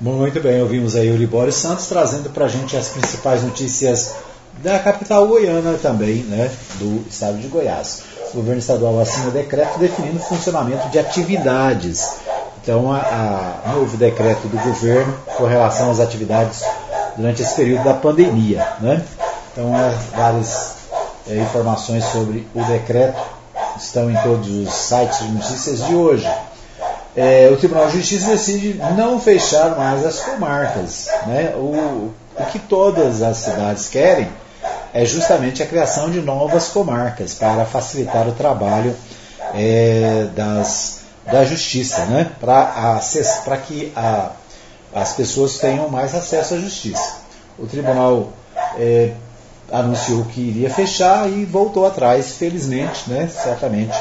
[0.00, 4.14] Muito bem, ouvimos aí o Libório Santos trazendo para a gente as principais notícias
[4.62, 8.02] da capital goiana também, né, do estado de Goiás.
[8.32, 12.16] O governo estadual assina decreto definindo o funcionamento de atividades
[12.70, 16.62] então, a, a novo decreto do governo com relação às atividades
[17.16, 18.64] durante esse período da pandemia.
[18.80, 19.02] Né?
[19.50, 20.76] Então, é, várias
[21.28, 23.20] é, informações sobre o decreto
[23.76, 26.30] estão em todos os sites de notícias de hoje.
[27.16, 31.08] é, o Tribunal de Justiça decide não fechar mais as comarcas.
[31.26, 31.52] Né?
[31.56, 34.28] O, o que todas as cidades querem
[34.94, 38.94] é justamente a criação de novas comarcas para facilitar o trabalho
[39.56, 40.99] é, das,
[41.30, 42.30] da justiça, né?
[42.38, 44.30] para que a,
[44.94, 47.20] as pessoas tenham mais acesso à justiça.
[47.58, 48.32] O tribunal
[48.76, 49.12] é,
[49.70, 53.28] anunciou que iria fechar e voltou atrás, felizmente, né?
[53.28, 53.96] certamente.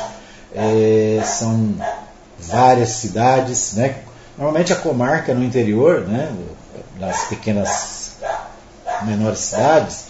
[0.56, 1.76] É, são
[2.40, 3.98] várias cidades, né?
[4.38, 6.32] Normalmente a comarca no interior, né,
[6.98, 8.14] nas pequenas,
[9.04, 10.06] menores cidades,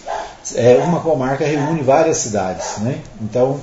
[0.54, 3.00] é, uma comarca reúne várias cidades, né?
[3.20, 3.60] Então,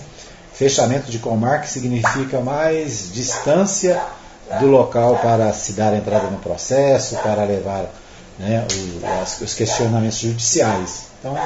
[0.57, 4.01] fechamento de comarca significa mais distância
[4.59, 7.85] do local para se dar entrada no processo, para levar
[8.39, 8.65] né,
[9.39, 11.07] os questionamentos judiciais.
[11.19, 11.37] Então,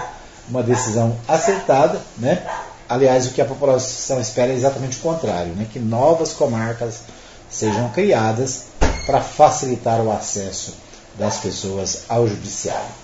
[0.47, 2.41] uma decisão acertada, né?
[2.87, 5.65] Aliás, o que a população espera é exatamente o contrário, né?
[5.71, 7.01] que novas comarcas
[7.49, 8.65] sejam criadas
[9.05, 10.75] para facilitar o acesso
[11.17, 13.00] das pessoas ao judiciário.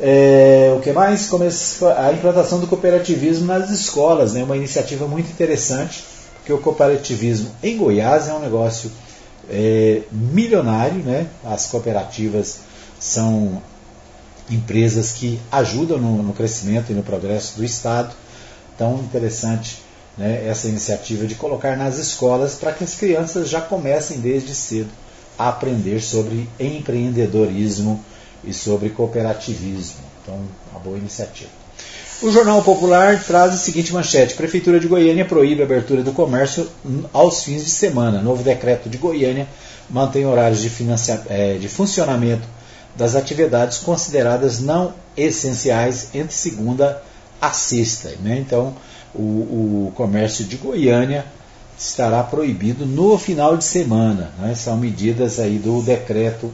[0.00, 1.28] É, o que mais?
[1.96, 4.44] A implantação do cooperativismo nas escolas, né?
[4.44, 6.04] uma iniciativa muito interessante,
[6.36, 8.90] porque o cooperativismo em Goiás é um negócio
[9.50, 11.26] é, milionário, né?
[11.44, 12.60] as cooperativas
[13.00, 13.60] são
[14.50, 18.14] empresas que ajudam no, no crescimento e no progresso do Estado
[18.76, 19.82] tão interessante
[20.16, 24.90] né, essa iniciativa de colocar nas escolas para que as crianças já comecem desde cedo
[25.38, 28.02] a aprender sobre empreendedorismo
[28.44, 30.00] e sobre cooperativismo.
[30.22, 30.40] Então,
[30.72, 31.50] uma boa iniciativa.
[32.20, 36.68] O Jornal Popular traz a seguinte manchete: Prefeitura de Goiânia proíbe a abertura do comércio
[37.12, 38.20] aos fins de semana.
[38.20, 39.46] Novo decreto de Goiânia
[39.88, 40.70] mantém horários de,
[41.28, 42.46] é, de funcionamento
[42.96, 47.00] das atividades consideradas não essenciais entre segunda
[47.40, 48.12] a sexta.
[48.20, 48.38] Né?
[48.38, 48.74] Então,
[49.14, 51.24] o, o, comércio de Goiânia
[51.78, 54.32] estará proibido no final de semana.
[54.38, 54.54] Né?
[54.56, 56.52] São medidas aí do decreto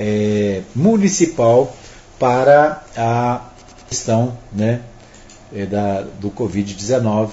[0.00, 1.76] é, municipal
[2.18, 3.42] para a
[3.86, 4.80] questão né,
[5.54, 7.32] é, da, do Covid-19.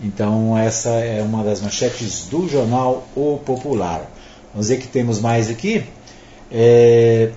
[0.00, 4.10] Então, essa é uma das manchetes do jornal O Popular.
[4.54, 5.84] Vamos ver que temos mais aqui.
[6.50, 7.30] É,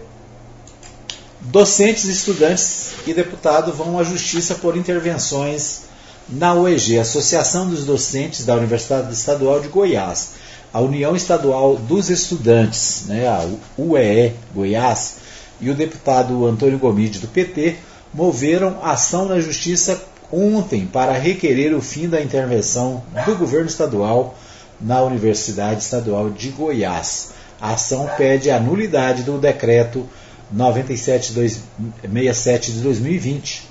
[1.41, 5.81] Docentes, estudantes e deputado vão à justiça por intervenções
[6.29, 10.33] na UEG, Associação dos Docentes da Universidade Estadual de Goiás,
[10.73, 15.17] a União Estadual dos Estudantes, né, a UEE Goiás,
[15.59, 17.75] e o deputado Antônio Gomide do PT
[18.13, 24.37] moveram ação na justiça ontem para requerer o fim da intervenção do governo estadual
[24.79, 27.31] na Universidade Estadual de Goiás.
[27.59, 30.07] A ação pede a nulidade do decreto
[30.51, 33.69] 9767 de 2020,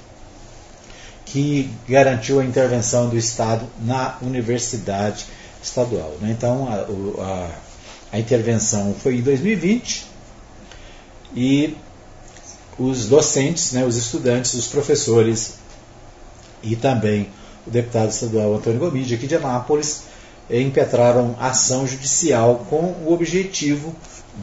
[1.27, 5.25] que garantiu a intervenção do Estado na universidade
[5.63, 6.15] estadual.
[6.21, 6.35] Né?
[6.37, 7.51] Então, a, a,
[8.13, 10.07] a intervenção foi em 2020
[11.35, 11.77] e
[12.79, 15.59] os docentes, né, os estudantes, os professores
[16.63, 17.29] e também
[17.67, 20.05] o deputado estadual Antônio Gomide, aqui de Anápolis,
[20.51, 23.95] impetraram ação judicial com o objetivo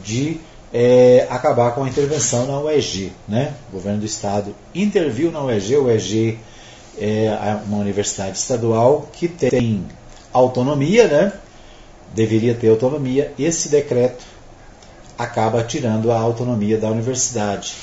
[0.02, 0.40] de
[0.72, 3.12] é, acabar com a intervenção na UEG.
[3.26, 3.54] Né?
[3.68, 6.38] O governo do estado interviu na UEG, a UEG
[7.00, 9.84] é uma universidade estadual que tem
[10.32, 11.32] autonomia, né?
[12.14, 13.32] deveria ter autonomia.
[13.38, 14.24] Esse decreto
[15.16, 17.74] acaba tirando a autonomia da universidade.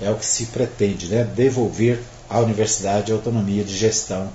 [0.00, 1.24] É o que se pretende, né?
[1.24, 4.28] devolver à universidade a autonomia de gestão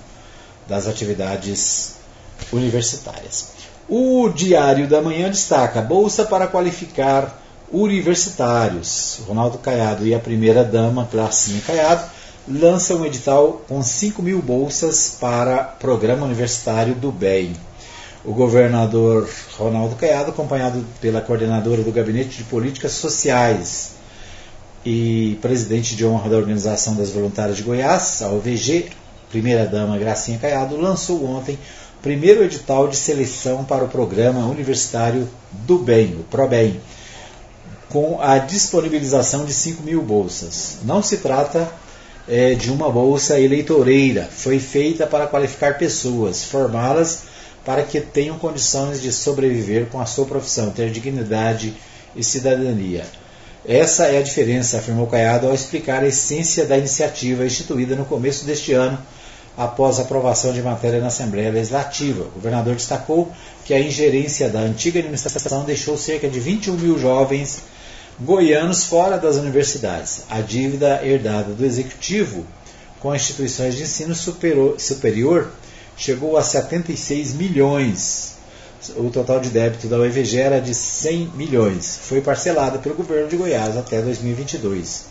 [0.67, 1.95] das atividades
[2.51, 3.49] universitárias.
[3.89, 7.41] O Diário da Manhã destaca: Bolsa para qualificar
[7.71, 9.19] universitários.
[9.27, 12.09] Ronaldo Caiado e a primeira-dama, Gracinha Caiado,
[12.47, 17.53] lançam um edital com 5 mil bolsas para Programa Universitário do BEM.
[18.23, 23.91] O governador Ronaldo Caiado, acompanhado pela coordenadora do Gabinete de Políticas Sociais
[24.85, 28.89] e presidente de honra da Organização das Voluntárias de Goiás, a OVG,
[29.29, 31.55] primeira-dama Gracinha Caiado, lançou ontem
[31.99, 36.79] o primeiro edital de seleção para o Programa Universitário do BEM, o ProBem
[37.89, 40.79] com a disponibilização de 5 mil bolsas.
[40.83, 41.71] Não se trata
[42.27, 47.23] é, de uma bolsa eleitoreira, foi feita para qualificar pessoas, formá-las
[47.63, 51.73] para que tenham condições de sobreviver com a sua profissão, ter dignidade
[52.15, 53.05] e cidadania.
[53.65, 58.45] Essa é a diferença, afirmou Caiado ao explicar a essência da iniciativa instituída no começo
[58.45, 58.97] deste ano,
[59.57, 62.23] após a aprovação de matéria na Assembleia Legislativa.
[62.23, 63.31] O governador destacou
[63.65, 67.63] que a ingerência da antiga administração deixou cerca de 21 mil jovens
[68.19, 70.23] goianos fora das universidades.
[70.29, 72.45] A dívida herdada do executivo
[72.99, 75.51] com instituições de ensino superior
[75.95, 78.35] chegou a 76 milhões.
[78.95, 81.99] o total de débito da UEVG era de 100 milhões.
[82.03, 85.05] Foi parcelada pelo governo de Goiás até 2022.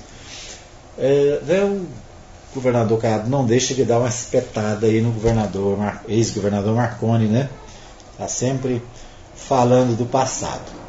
[0.98, 1.86] É, né, o
[2.54, 7.50] governador Caiado não deixa de dar uma espetada aí no governador, ex-governador Marconi, né?
[8.12, 8.82] Está sempre
[9.34, 10.85] falando do passado.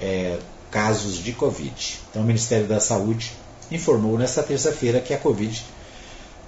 [0.00, 0.38] é,
[0.70, 2.00] casos de Covid.
[2.10, 3.32] Então, o Ministério da Saúde
[3.70, 5.64] informou nesta terça-feira que a Covid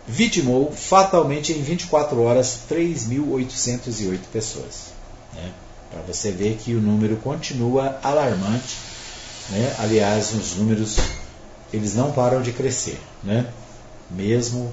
[0.06, 4.92] vitimou fatalmente em 24 horas 3.808 pessoas.
[5.34, 5.52] Né?
[5.90, 8.76] Para você ver que o número continua alarmante.
[9.50, 9.74] Né?
[9.78, 10.96] Aliás, os números
[11.72, 13.46] eles não param de crescer, né?
[14.10, 14.72] mesmo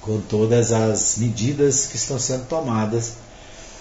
[0.00, 3.14] com todas as medidas que estão sendo tomadas,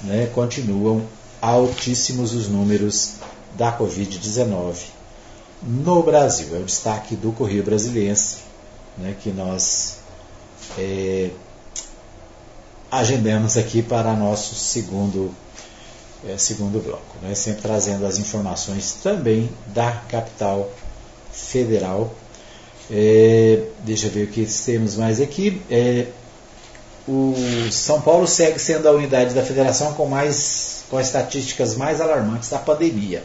[0.01, 0.29] né?
[0.33, 1.05] continuam
[1.43, 3.15] altíssimos os números
[3.57, 4.77] da Covid-19
[5.61, 6.55] no Brasil.
[6.55, 8.37] É o destaque do Correio Brasiliense
[8.97, 9.97] né, que nós
[10.77, 11.31] é,
[12.89, 15.35] agendamos aqui para nosso segundo,
[16.25, 20.71] é, segundo bloco, né, sempre trazendo as informações também da capital
[21.29, 22.13] federal.
[22.89, 25.61] É, deixa eu ver o que temos mais aqui.
[25.69, 26.07] É,
[27.05, 27.35] o
[27.69, 32.49] São Paulo segue sendo a unidade da federação com mais com as estatísticas mais alarmantes
[32.49, 33.23] da pandemia.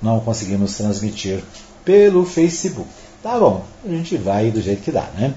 [0.02, 1.44] não conseguimos transmitir
[1.86, 2.90] pelo Facebook.
[3.22, 5.34] Tá bom, a gente vai do jeito que dá, né?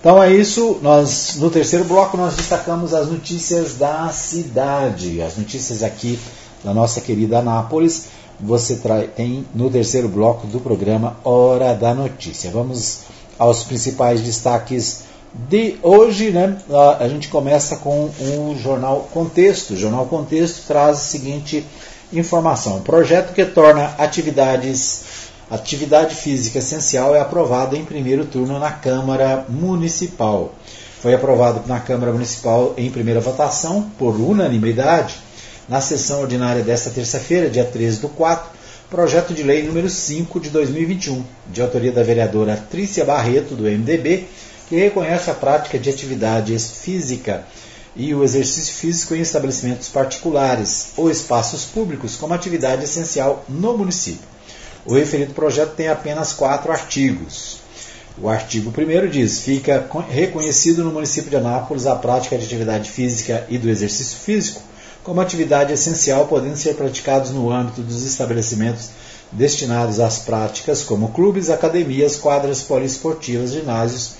[0.00, 5.82] Então é isso, nós no terceiro bloco nós destacamos as notícias da cidade, as notícias
[5.82, 6.18] aqui
[6.62, 8.06] da nossa querida Anápolis.
[8.40, 8.76] Você
[9.16, 12.50] tem no terceiro bloco do programa Hora da Notícia.
[12.50, 13.00] Vamos
[13.38, 16.56] aos principais destaques de hoje, né,
[16.98, 19.74] a gente começa com o jornal Contexto.
[19.74, 21.64] O jornal Contexto traz a seguinte
[22.12, 22.80] informação.
[22.80, 30.52] Projeto que torna atividades atividade física essencial é aprovado em primeiro turno na Câmara Municipal.
[31.00, 35.16] Foi aprovado na Câmara Municipal em primeira votação, por unanimidade,
[35.68, 38.50] na sessão ordinária desta terça-feira, dia 13 do 4,
[38.88, 44.26] projeto de lei número 5 de 2021, de autoria da vereadora Trícia Barreto, do MDB,
[44.68, 47.44] que reconhece a prática de atividades física
[47.94, 54.26] e o exercício físico em estabelecimentos particulares ou espaços públicos como atividade essencial no município.
[54.86, 57.58] O referido projeto tem apenas quatro artigos.
[58.16, 63.46] O artigo 1 diz: fica reconhecido no município de Anápolis a prática de atividade física
[63.50, 64.62] e do exercício físico
[65.08, 68.90] como atividade essencial, podendo ser praticados no âmbito dos estabelecimentos
[69.32, 74.16] destinados às práticas, como clubes, academias, quadras poliesportivas, ginásios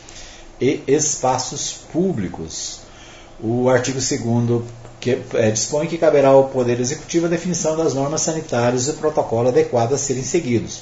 [0.59, 2.81] e espaços públicos.
[3.39, 4.63] O artigo 2
[4.99, 9.49] que, é, dispõe que caberá ao Poder Executivo a definição das normas sanitárias e protocolo
[9.49, 10.81] adequado a serem seguidos.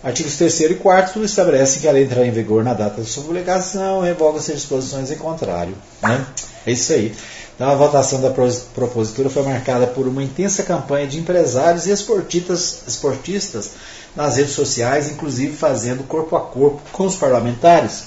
[0.00, 3.24] Artigos 3 e 4 estabelecem que a lei entrará em vigor na data de sua
[3.24, 5.74] publicação, revogam-se disposições em contrário.
[6.00, 6.24] Né?
[6.64, 7.12] É isso aí.
[7.58, 12.82] Então, a votação da propositura foi marcada por uma intensa campanha de empresários e esportistas,
[12.86, 13.72] esportistas
[14.14, 18.04] nas redes sociais, inclusive fazendo corpo a corpo com os parlamentares,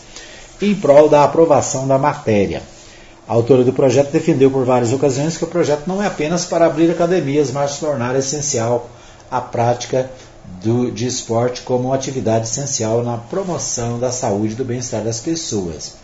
[0.61, 2.63] em prol da aprovação da matéria.
[3.27, 6.65] A autora do projeto defendeu por várias ocasiões que o projeto não é apenas para
[6.65, 8.89] abrir academias, mas tornar essencial
[9.29, 10.09] a prática
[10.63, 15.19] do, de esporte como uma atividade essencial na promoção da saúde e do bem-estar das
[15.19, 15.95] pessoas.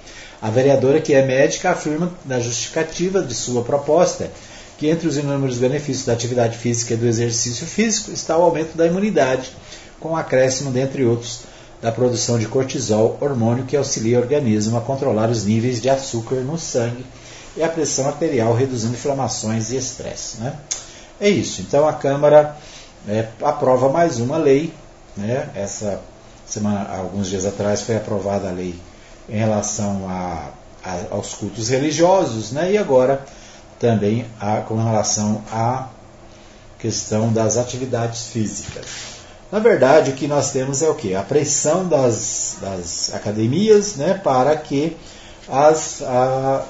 [0.41, 4.29] A vereadora, que é médica, afirma na justificativa de sua proposta
[4.77, 8.77] que entre os inúmeros benefícios da atividade física e do exercício físico está o aumento
[8.77, 9.51] da imunidade,
[9.99, 11.41] com acréscimo, dentre outros,
[11.81, 16.37] da produção de cortisol, hormônio que auxilia o organismo a controlar os níveis de açúcar
[16.37, 17.05] no sangue
[17.55, 20.37] e a pressão arterial, reduzindo inflamações e estresse.
[20.37, 20.55] Né?
[21.19, 21.61] É isso.
[21.61, 22.55] Então a Câmara
[23.07, 24.71] é, aprova mais uma lei.
[25.15, 25.49] Né?
[25.55, 25.99] Essa
[26.45, 28.75] semana, alguns dias atrás, foi aprovada a lei
[29.29, 30.49] em relação a,
[30.83, 32.71] a, aos cultos religiosos, né?
[32.71, 33.23] e agora
[33.79, 35.87] também a, com relação à
[36.79, 38.85] questão das atividades físicas.
[39.51, 41.15] Na verdade, o que nós temos é o que?
[41.15, 44.95] A pressão das, das academias né, para que
[45.47, 46.65] as, a,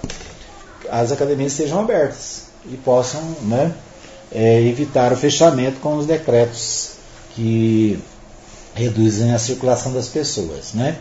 [0.89, 3.73] as academias sejam abertas e possam né,
[4.31, 6.91] é, evitar o fechamento com os decretos
[7.33, 7.99] que
[8.75, 10.73] reduzem a circulação das pessoas.
[10.73, 10.97] Né?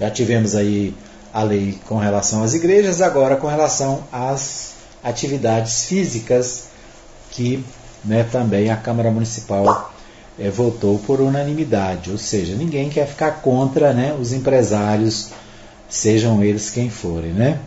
[0.00, 0.94] Já tivemos aí
[1.32, 6.68] a lei com relação às igrejas, agora com relação às atividades físicas,
[7.30, 7.64] que
[8.04, 9.92] né, também a Câmara Municipal
[10.38, 12.10] é, votou por unanimidade.
[12.10, 15.30] Ou seja, ninguém quer ficar contra né, os empresários,
[15.88, 17.32] sejam eles quem forem.
[17.32, 17.58] Né?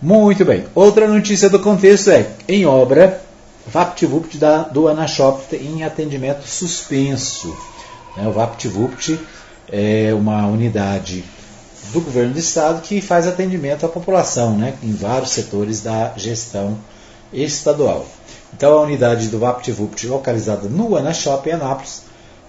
[0.00, 0.64] Muito bem.
[0.74, 3.20] Outra notícia do contexto é: em obra,
[3.66, 4.38] VaptVupt
[4.72, 7.56] do Anashop em atendimento suspenso.
[8.16, 9.18] Né, o VaptVupt
[9.72, 11.24] é uma unidade
[11.92, 16.78] do governo do estado que faz atendimento à população, né, em vários setores da gestão
[17.32, 18.06] estadual.
[18.54, 22.02] Então, a unidade do VaptVupt, localizada no Anashop em Anápolis,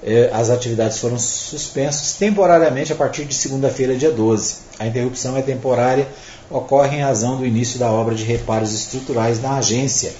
[0.04, 4.58] eh, as atividades foram suspensas temporariamente a partir de segunda-feira, dia 12.
[4.80, 6.08] A interrupção é temporária,
[6.50, 10.14] ocorre em razão do início da obra de reparos estruturais na agência,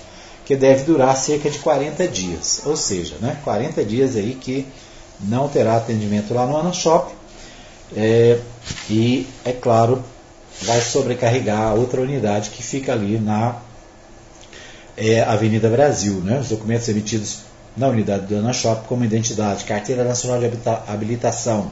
[0.46, 2.62] que deve durar cerca de 40 dias.
[2.66, 4.66] Ou seja, né, 40 dias aí que
[5.20, 7.14] não terá atendimento lá no Anashop
[7.96, 8.40] é,
[8.90, 10.04] e, é claro,
[10.62, 13.56] vai sobrecarregar a outra unidade que fica ali na
[14.96, 16.16] é, Avenida Brasil.
[16.16, 16.40] Né?
[16.40, 17.40] Os documentos emitidos
[17.76, 20.50] na unidade do AnaShop como identidade, carteira nacional de
[20.88, 21.72] habilitação,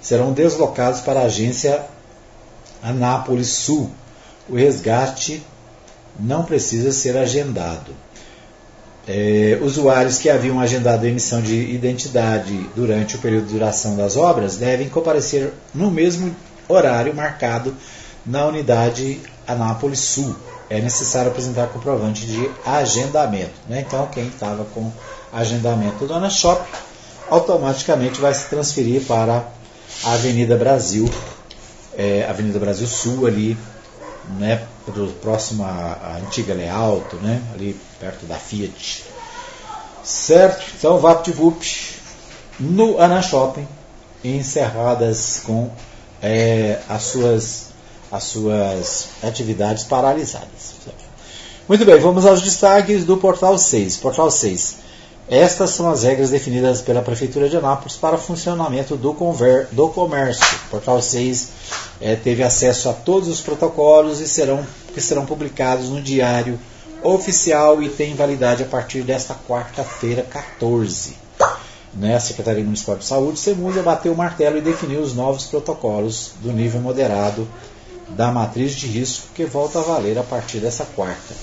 [0.00, 1.82] serão deslocados para a agência
[2.82, 3.90] Anápolis Sul.
[4.48, 5.42] O resgate
[6.18, 7.94] não precisa ser agendado.
[9.06, 14.56] É, usuários que haviam agendado emissão de identidade durante o período de duração das obras
[14.56, 16.34] devem comparecer no mesmo
[16.68, 17.74] horário marcado
[18.24, 20.36] na unidade Anápolis Sul.
[20.70, 23.52] É necessário apresentar comprovante de agendamento.
[23.68, 23.84] Né?
[23.86, 24.90] Então, quem estava com
[25.32, 26.62] agendamento do Shop
[27.28, 29.44] automaticamente vai se transferir para
[30.04, 31.10] a Avenida Brasil,
[31.96, 33.56] é, Avenida Brasil Sul, ali
[34.38, 34.62] né,
[35.20, 39.04] próximo à, antiga Lealto, né, ali perto da Fiat.
[40.02, 40.64] Certo?
[40.76, 42.00] Então, VaptVupt
[42.58, 43.66] no Ana Shopping,
[44.24, 45.70] encerradas com
[46.20, 47.66] é, as, suas,
[48.10, 50.74] as suas atividades paralisadas.
[51.68, 53.96] Muito bem, vamos aos destaques do Portal 6.
[53.98, 54.76] Portal 6.
[55.28, 59.88] Estas são as regras definidas pela Prefeitura de Anápolis para o funcionamento do, conver, do
[59.88, 60.44] comércio.
[60.66, 61.48] O Portal 6
[62.00, 66.58] é, teve acesso a todos os protocolos e serão, que serão publicados no Diário
[67.02, 71.16] oficial e tem validade a partir desta quarta-feira, 14.
[71.94, 76.32] Né, a Secretaria Municipal de Saúde, Semúzia, bateu o martelo e definiu os novos protocolos
[76.40, 77.46] do nível moderado
[78.10, 81.34] da matriz de risco, que volta a valer a partir dessa quarta.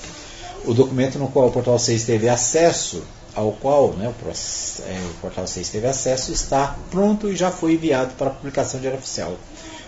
[0.64, 3.02] O documento no qual o Portal 6 teve acesso,
[3.34, 7.74] ao qual né, o, é, o Portal 6 teve acesso, está pronto e já foi
[7.74, 9.34] enviado para publicação de área oficial.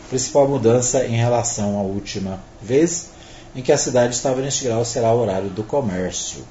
[0.09, 3.07] Principal mudança em relação à última vez
[3.55, 6.45] em que a cidade estava neste grau será o horário do comércio.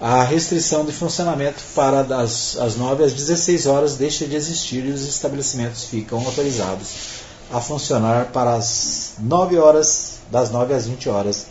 [0.00, 4.92] A restrição de funcionamento para das, as 9 às 16 horas deixa de existir e
[4.92, 7.18] os estabelecimentos ficam autorizados
[7.52, 11.46] a funcionar para as 9 horas, das 9 às 20 horas,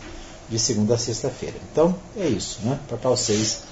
[0.48, 1.56] de segunda a sexta-feira.
[1.70, 2.78] Então, é isso, né?
[2.88, 3.67] Portal 6,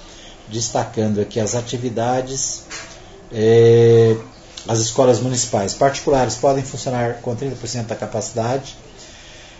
[0.49, 2.63] destacando aqui as atividades.
[3.31, 4.15] É,
[4.67, 8.75] as escolas municipais particulares podem funcionar com 30% da capacidade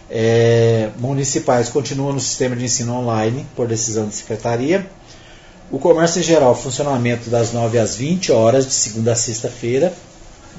[0.10, 4.90] é, municipais continuam no sistema de ensino online, por decisão da secretaria.
[5.70, 9.94] O comércio em geral, funcionamento das 9 às 20 horas, de segunda a sexta-feira.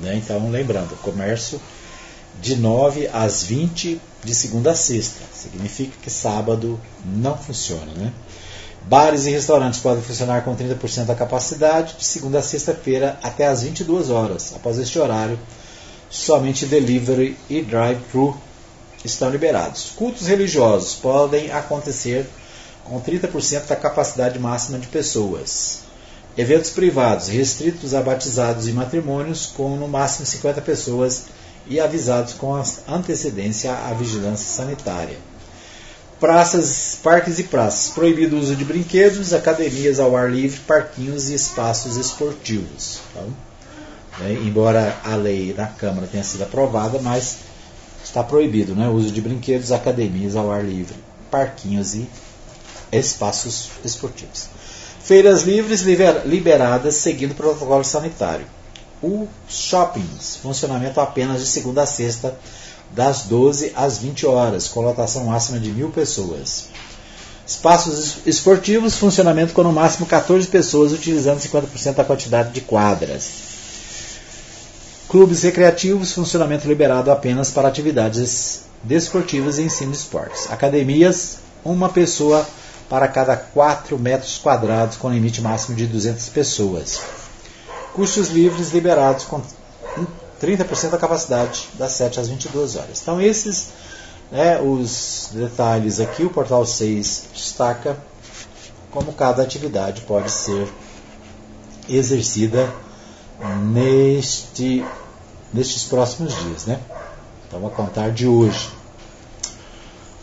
[0.02, 0.16] Né?
[0.16, 1.60] Então, lembrando, comércio
[2.40, 5.20] de 9 às 20 de segunda a sexta.
[5.32, 7.90] Significa que sábado não funciona.
[7.96, 8.12] Né?
[8.82, 13.62] Bares e restaurantes podem funcionar com 30% da capacidade, de segunda a sexta-feira até às
[13.62, 14.54] 22 horas.
[14.54, 15.38] Após este horário,
[16.08, 18.36] somente delivery e drive-thru
[19.04, 19.92] estão liberados.
[19.94, 22.26] Cultos religiosos podem acontecer
[22.84, 25.80] com 30% da capacidade máxima de pessoas.
[26.36, 31.24] Eventos privados restritos a batizados e matrimônios com no máximo 50 pessoas
[31.66, 32.54] e avisados com
[32.88, 35.18] antecedência à vigilância sanitária.
[36.20, 37.92] Praças, parques e praças.
[37.92, 42.98] Proibido o uso de brinquedos, academias ao ar livre, parquinhos e espaços esportivos.
[44.18, 47.38] Né, embora a lei na Câmara tenha sido aprovada, mas
[48.04, 50.96] está proibido né, o uso de brinquedos, academias ao ar livre,
[51.30, 52.08] parquinhos e
[52.90, 54.48] espaços esportivos.
[55.00, 55.82] Feiras livres
[56.24, 58.46] liberadas seguindo o protocolo sanitário.
[59.00, 62.36] O shoppings, funcionamento apenas de segunda a sexta,
[62.90, 66.66] das 12 às 20 horas, com lotação máxima de mil pessoas.
[67.46, 73.30] Espaços esportivos, funcionamento com no máximo 14 pessoas, utilizando 50% da quantidade de quadras.
[75.08, 80.50] Clubes recreativos, funcionamento liberado apenas para atividades desportivas e ensino de esportes.
[80.50, 82.46] Academias, uma pessoa
[82.88, 87.00] para cada 4 metros quadrados, com limite máximo de 200 pessoas.
[87.94, 89.40] Cursos livres liberados com
[90.42, 93.00] 30% da capacidade, das 7 às 22 horas.
[93.02, 93.68] Então, esses
[94.30, 97.96] né, os detalhes aqui, o portal 6 destaca
[98.90, 100.68] como cada atividade pode ser
[101.88, 102.72] exercida
[103.72, 104.84] neste,
[105.52, 106.80] nestes próximos dias, né?
[107.46, 108.77] Então, a contar de hoje.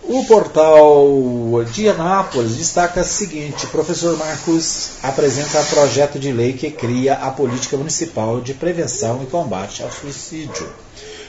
[0.08, 6.70] O portal de Anápolis destaca o seguinte: o professor Marcos apresenta projeto de lei que
[6.70, 10.70] cria a política municipal de prevenção e combate ao suicídio.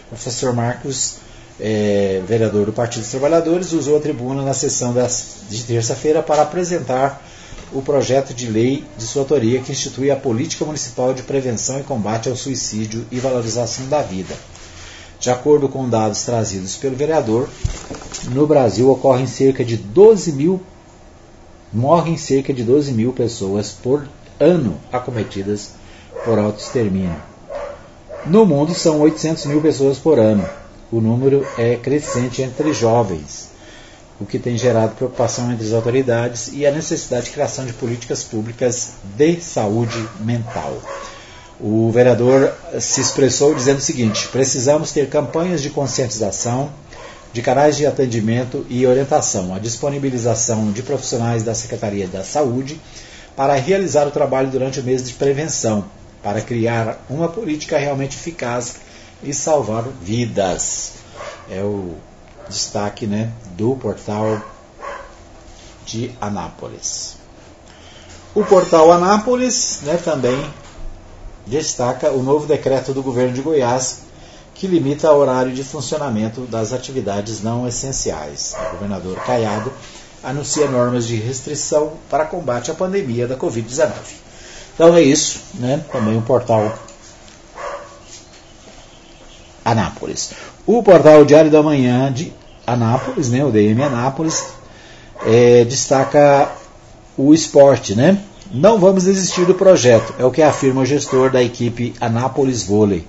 [0.07, 1.14] O professor Marcos,
[1.59, 6.43] é, vereador do Partido dos Trabalhadores, usou a tribuna na sessão das, de terça-feira para
[6.43, 7.27] apresentar
[7.72, 11.83] o projeto de lei de sua autoria que institui a Política Municipal de Prevenção e
[11.83, 14.35] Combate ao Suicídio e Valorização da Vida.
[15.19, 17.49] De acordo com dados trazidos pelo vereador,
[18.31, 20.61] no Brasil ocorrem cerca de 12 mil,
[21.73, 24.07] morrem cerca de 12 mil pessoas por
[24.39, 25.71] ano acometidas
[26.25, 27.17] por autoextermínio.
[28.27, 30.47] No mundo são 800 mil pessoas por ano.
[30.91, 33.57] O número é crescente entre jovens
[34.21, 38.25] o que tem gerado preocupação entre as autoridades e a necessidade de criação de políticas
[38.25, 40.81] públicas de saúde mental.
[41.59, 46.70] O vereador se expressou dizendo o seguinte: precisamos ter campanhas de conscientização,
[47.32, 52.80] de canais de atendimento e orientação, a disponibilização de profissionais da Secretaria da Saúde
[53.34, 55.84] para realizar o trabalho durante o mês de prevenção,
[56.22, 58.76] para criar uma política realmente eficaz
[59.22, 60.92] e salvar vidas.
[61.50, 61.94] É o
[62.48, 64.42] destaque né, do portal
[65.84, 67.16] de Anápolis.
[68.34, 70.38] O portal Anápolis né, também
[71.47, 74.01] destaca o novo decreto do governo de Goiás
[74.55, 78.57] que limita o horário de funcionamento das atividades não essenciais.
[78.68, 79.70] O governador Caiado
[80.24, 83.92] anuncia normas de restrição para combate à pandemia da Covid-19.
[84.74, 85.84] Então é isso, né?
[85.92, 86.76] Também o portal
[89.64, 90.32] Anápolis.
[90.66, 92.32] O portal Diário da Manhã de
[92.66, 94.49] Anápolis, né, o DM Anápolis,
[95.24, 96.51] é, destaca
[97.16, 98.20] o esporte, né?
[98.53, 103.05] Não vamos desistir do projeto, é o que afirma o gestor da equipe Anápolis Vôlei,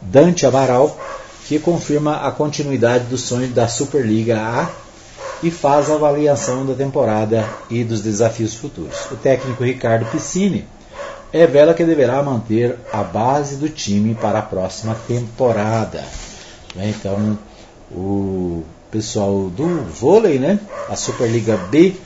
[0.00, 0.98] Dante Amaral,
[1.46, 4.70] que confirma a continuidade do sonho da Superliga A
[5.42, 9.06] e faz a avaliação da temporada e dos desafios futuros.
[9.12, 10.66] O técnico Ricardo Piscini
[11.30, 16.02] revela que deverá manter a base do time para a próxima temporada.
[16.74, 16.94] Né?
[16.96, 17.38] Então,
[17.92, 20.58] o pessoal do vôlei, né?
[20.88, 21.96] a Superliga B,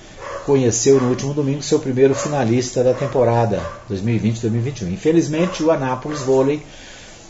[0.44, 4.92] conheceu no último domingo seu primeiro finalista da temporada 2020-2021.
[4.92, 6.62] Infelizmente, o Anápolis Vôlei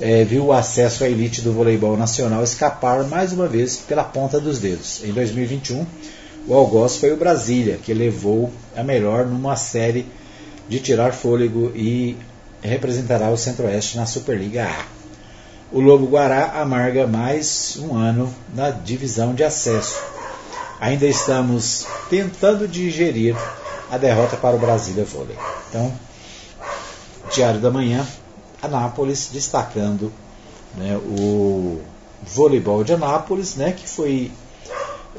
[0.01, 4.41] é, viu o acesso à elite do voleibol nacional escapar mais uma vez pela ponta
[4.41, 5.03] dos dedos.
[5.05, 5.87] Em 2021,
[6.47, 10.07] o algoz foi o Brasília, que levou a melhor numa série
[10.69, 12.17] de tirar fôlego e
[12.63, 14.85] representará o Centro-Oeste na Superliga A.
[15.73, 20.14] O Lobo Guará amarga mais um ano na divisão de acesso.
[20.81, 23.37] Ainda estamos tentando digerir
[23.91, 25.37] a derrota para o Brasília Vôlei.
[25.69, 25.93] Então,
[27.33, 28.07] Diário da Manhã,
[28.61, 30.13] Anápolis destacando
[30.75, 31.81] né, o
[32.23, 34.33] voleibol de Anápolis, né, que foi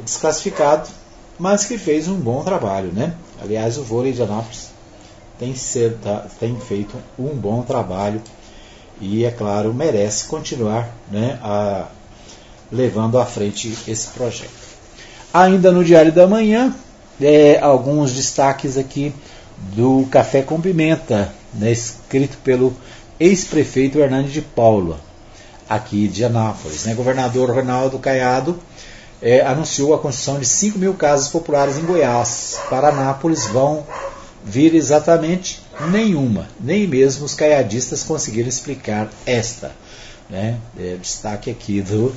[0.01, 0.89] desclassificado,
[1.37, 2.91] mas que fez um bom trabalho.
[2.91, 3.13] Né?
[3.41, 4.69] Aliás, o vôlei de Anápolis
[5.39, 5.97] tem, ser,
[6.39, 8.21] tem feito um bom trabalho
[8.99, 11.87] e, é claro, merece continuar né, a,
[12.71, 14.74] levando à frente esse projeto.
[15.35, 16.73] Ainda no Diário da Manhã,
[17.19, 19.13] é, alguns destaques aqui
[19.75, 22.73] do Café com Pimenta, né, escrito pelo
[23.19, 24.97] ex-prefeito Hernani de Paula,
[25.67, 26.85] aqui de Anápolis.
[26.85, 26.93] Né?
[26.93, 28.57] Governador Ronaldo Caiado
[29.21, 32.57] é, anunciou a construção de 5 mil casas populares em Goiás.
[32.69, 33.85] Para Anápolis vão
[34.41, 35.61] vir exatamente
[35.91, 39.73] nenhuma, nem mesmo os caiadistas conseguiram explicar esta.
[40.29, 40.55] Né?
[40.79, 42.15] É, destaque aqui do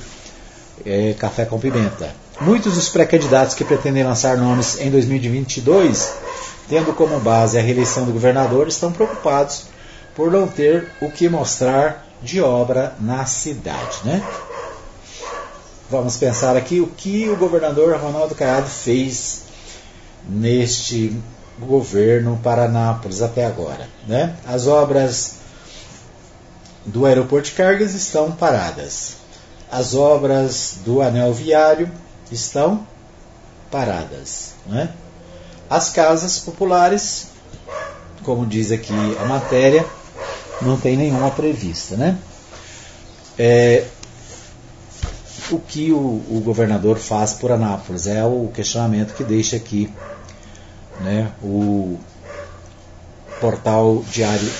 [0.85, 2.28] é, Café com Pimenta.
[2.41, 6.13] Muitos dos pré-candidatos que pretendem lançar nomes em 2022,
[6.69, 9.65] tendo como base a reeleição do governador, estão preocupados
[10.15, 13.97] por não ter o que mostrar de obra na cidade.
[14.05, 14.23] Né?
[15.89, 19.41] Vamos pensar aqui o que o governador Ronaldo Caiado fez
[20.25, 21.13] neste
[21.59, 23.89] governo Paranápolis até agora.
[24.07, 24.33] Né?
[24.47, 25.39] As obras
[26.85, 29.15] do aeroporto de cargas estão paradas.
[29.69, 31.91] As obras do anel viário
[32.31, 32.85] estão
[33.71, 34.53] paradas.
[34.65, 34.89] Né?
[35.69, 37.27] As casas populares,
[38.23, 39.85] como diz aqui a matéria,
[40.61, 41.95] não tem nenhuma prevista.
[41.95, 42.17] Né?
[43.37, 43.85] É,
[45.51, 49.91] o que o, o, governador faz por Anápolis é o questionamento que deixa aqui
[51.01, 51.97] né, o
[53.39, 54.51] portal diário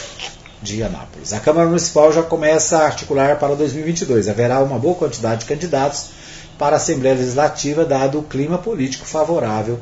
[0.62, 1.34] de Anápolis.
[1.34, 4.28] A Câmara Municipal já começa a articular para 2022.
[4.28, 6.12] Haverá uma boa quantidade de candidatos
[6.60, 9.80] para a Assembleia Legislativa, dado o clima político favorável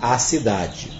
[0.00, 0.92] à cidade.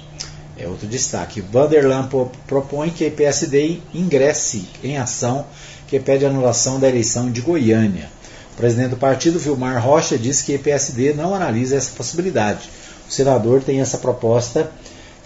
[0.56, 1.42] É outro destaque.
[1.42, 2.08] Vanderlan
[2.46, 5.44] propõe que PSD ingresse em ação
[5.86, 8.10] que pede anulação da eleição de Goiânia.
[8.54, 12.68] O presidente do partido, Vilmar Rocha, disse que a PSD não analisa essa possibilidade.
[13.06, 14.70] O senador tem essa proposta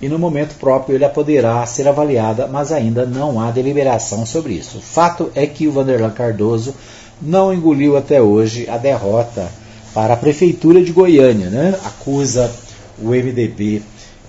[0.01, 4.79] e no momento próprio ele poderá ser avaliada, mas ainda não há deliberação sobre isso.
[4.79, 6.75] O fato é que o Vanderlan Cardoso
[7.21, 9.62] não engoliu até hoje a derrota
[9.95, 11.79] para a prefeitura de Goiânia, né?
[11.85, 12.51] Acusa
[12.99, 13.83] o MDB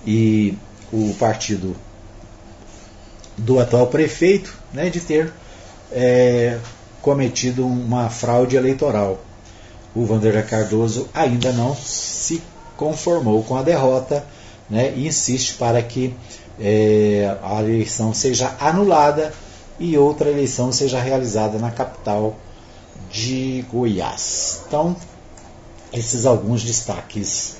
[0.06, 0.54] e
[0.92, 1.76] o partido
[3.36, 5.32] do atual prefeito né, de ter
[5.90, 6.58] é,
[7.02, 9.18] cometido uma fraude eleitoral.
[9.94, 12.42] O Vanderlan Cardoso ainda não se
[12.76, 14.24] conformou com a derrota
[14.68, 16.14] né, e insiste para que
[16.60, 19.32] é, a eleição seja anulada
[19.78, 22.36] e outra eleição seja realizada na capital
[23.10, 24.62] de Goiás.
[24.66, 24.96] Então,
[25.94, 27.56] esses alguns destaques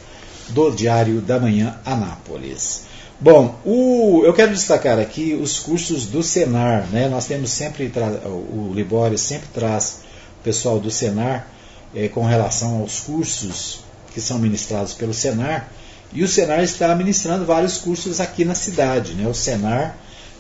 [0.49, 2.83] do Diário da Manhã Anápolis.
[3.21, 6.87] Bom, o, eu quero destacar aqui os cursos do Senar.
[6.91, 7.09] Né?
[7.09, 7.91] Nós temos sempre,
[8.27, 10.01] o Libório sempre traz
[10.41, 11.49] o pessoal do Senar
[11.95, 13.81] é, com relação aos cursos
[14.13, 15.71] que são ministrados pelo Senar.
[16.13, 19.15] E o Senar está ministrando vários cursos aqui na cidade.
[19.15, 19.29] Né?
[19.29, 19.97] O Senar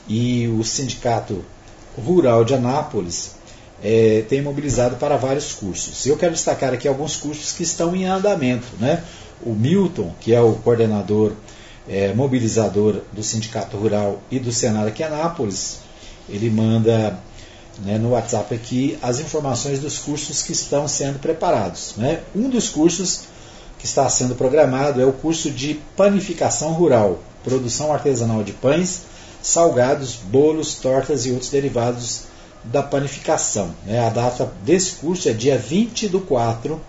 [0.06, 1.44] e o Sindicato
[1.96, 3.36] Rural de Anápolis
[3.82, 6.06] é, têm mobilizado para vários cursos.
[6.06, 8.66] Eu quero destacar aqui alguns cursos que estão em andamento.
[8.78, 9.02] Né?
[9.42, 11.32] O Milton, que é o coordenador
[11.88, 15.78] é, mobilizador do Sindicato Rural e do Senar aqui em Anápolis,
[16.28, 17.18] ele manda
[17.82, 21.94] né, no WhatsApp aqui as informações dos cursos que estão sendo preparados.
[21.96, 22.20] Né?
[22.34, 23.22] Um dos cursos
[23.78, 29.02] que está sendo programado é o curso de panificação rural, produção artesanal de pães,
[29.42, 32.22] salgados, bolos, tortas e outros derivados
[32.64, 33.74] da panificação.
[33.86, 34.04] Né?
[34.04, 36.80] A data desse curso é dia 20 do 4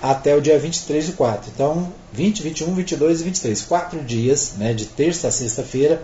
[0.00, 1.50] até o dia 23 do 4.
[1.54, 3.62] Então, 20, 21, 22 e 23.
[3.62, 6.02] Quatro dias, né, de terça a sexta-feira.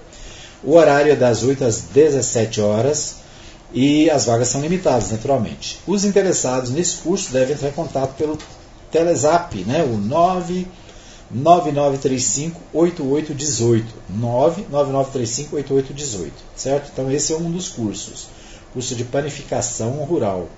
[0.62, 3.16] O horário é das 8 às 17 horas
[3.72, 5.80] e as vagas são limitadas, naturalmente.
[5.86, 8.36] Os interessados nesse curso devem entrar em contato pelo
[8.90, 16.90] Telezap, né, o 9935 8818 99935 8818 certo?
[16.92, 18.28] Então esse é um dos cursos
[18.74, 20.48] curso de panificação rural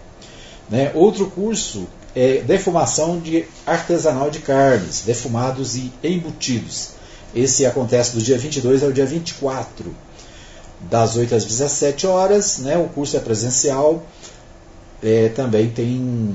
[0.68, 0.90] né?
[0.94, 6.90] outro curso é defumação de artesanal de carnes defumados e embutidos
[7.34, 9.94] esse acontece do dia 22 ao dia 24
[10.90, 12.76] das 8 às 17 horas né?
[12.76, 14.04] o curso é presencial
[15.02, 16.34] é, também tem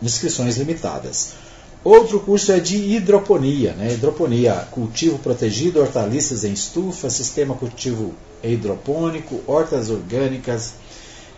[0.00, 1.34] inscrições limitadas
[1.84, 3.92] Outro curso é de hidroponia, né?
[3.92, 10.72] hidroponia, cultivo protegido, hortaliças em estufa, sistema cultivo hidropônico, hortas orgânicas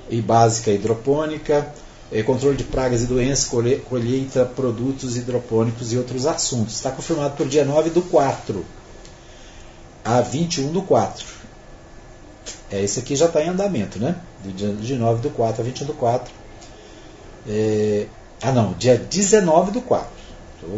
[0.09, 1.73] e básica hidropônica,
[2.13, 3.49] eh, controle de pragas e doenças,
[3.89, 6.75] colheita, produtos hidropônicos e outros assuntos.
[6.75, 8.65] Está confirmado o dia 9 do 4
[10.05, 11.27] a 21 do 4.
[12.71, 14.17] É, esse aqui já está em andamento, né?
[14.45, 16.33] De 9 do 4 a 21 do 4.
[17.49, 18.07] É,
[18.43, 20.09] ah não, dia 19 do 4.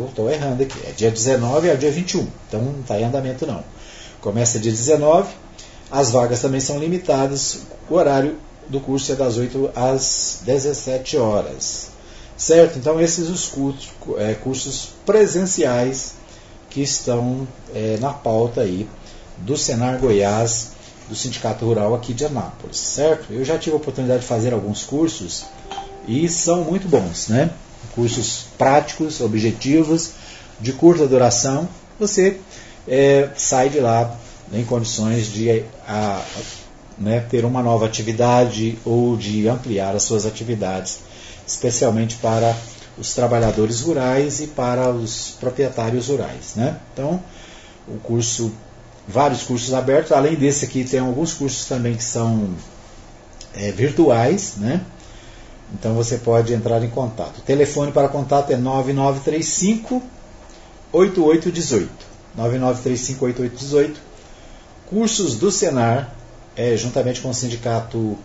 [0.09, 0.79] Estou errando aqui.
[0.87, 2.27] É dia 19 ao dia 21.
[2.49, 3.65] Então não está em andamento não.
[4.21, 5.33] Começa dia 19.
[5.91, 7.61] As vagas também são limitadas.
[7.89, 8.37] O horário
[8.69, 11.89] do curso é das 8 às 17 horas.
[12.37, 12.79] Certo?
[12.79, 16.15] Então esses os cursos, é, cursos presenciais
[16.71, 18.89] que estão é, na pauta aí
[19.39, 20.73] do Senar Goiás,
[21.09, 23.33] do Sindicato Rural aqui de Anápolis, certo?
[23.33, 25.47] Eu já tive a oportunidade de fazer alguns cursos
[26.07, 27.51] e são muito bons, né?
[27.95, 30.13] cursos práticos, objetivos,
[30.61, 32.39] de curta duração, você
[32.87, 34.17] é, sai de lá
[34.53, 36.23] em condições de a,
[36.99, 41.01] né, ter uma nova atividade ou de ampliar as suas atividades,
[41.47, 42.57] especialmente para
[42.99, 46.55] os trabalhadores rurais e para os proprietários rurais.
[46.57, 46.77] Né?
[46.93, 47.23] Então,
[47.87, 48.53] o curso,
[49.07, 52.51] vários cursos abertos, além desse aqui, tem alguns cursos também que são
[53.55, 54.81] é, virtuais, né?
[55.73, 57.39] Então você pode entrar em contato.
[57.39, 60.03] O telefone para contato é 9935
[60.93, 61.91] 8818.
[62.35, 64.01] 9935 8818.
[64.87, 66.15] Cursos do Senar,
[66.59, 68.19] é, juntamente com o Sindicato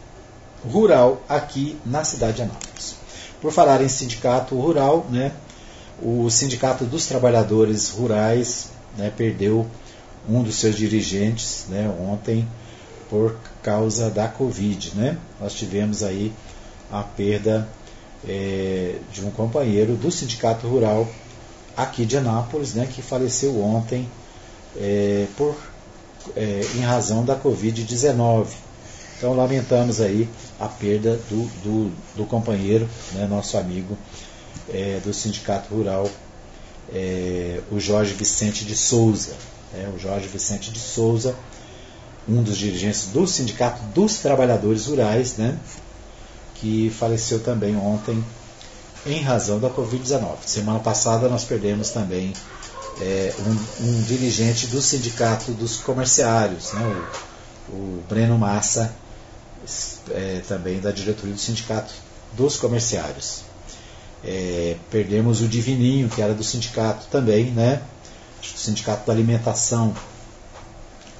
[0.66, 2.96] Rural aqui na cidade de Anápolis.
[3.40, 5.34] Por falar em sindicato rural, né,
[6.02, 9.68] o Sindicato dos Trabalhadores Rurais né, perdeu
[10.28, 12.48] um dos seus dirigentes né, ontem
[13.10, 14.94] por causa da Covid.
[14.96, 15.18] Né?
[15.40, 16.34] Nós tivemos aí
[16.92, 17.68] a perda
[18.28, 21.08] é, de um companheiro do Sindicato Rural
[21.78, 24.10] aqui de Anápolis, né, que faleceu ontem
[24.78, 25.56] é, por,
[26.36, 28.48] é, em razão da Covid-19.
[29.18, 30.28] Então lamentamos aí
[30.60, 33.98] a perda do, do, do companheiro, né, nosso amigo
[34.70, 36.10] é, do Sindicato Rural,
[36.94, 39.34] é, o Jorge Vicente de Souza.
[39.74, 41.36] Né, o Jorge Vicente de Souza,
[42.28, 45.58] um dos dirigentes do Sindicato dos Trabalhadores Rurais, né,
[46.56, 48.24] que faleceu também ontem
[49.06, 50.38] em razão da Covid-19.
[50.46, 52.34] Semana passada nós perdemos também
[53.02, 57.06] é, um, um, dirigente do Sindicato dos Comerciários, né,
[57.70, 58.94] o, o Breno Massa,
[60.12, 61.94] é, também da diretoria do Sindicato
[62.34, 63.42] dos Comerciários.
[64.24, 67.82] É, perdemos o Divininho, que era do sindicato também, né?
[68.40, 69.94] Acho que o Sindicato da Alimentação.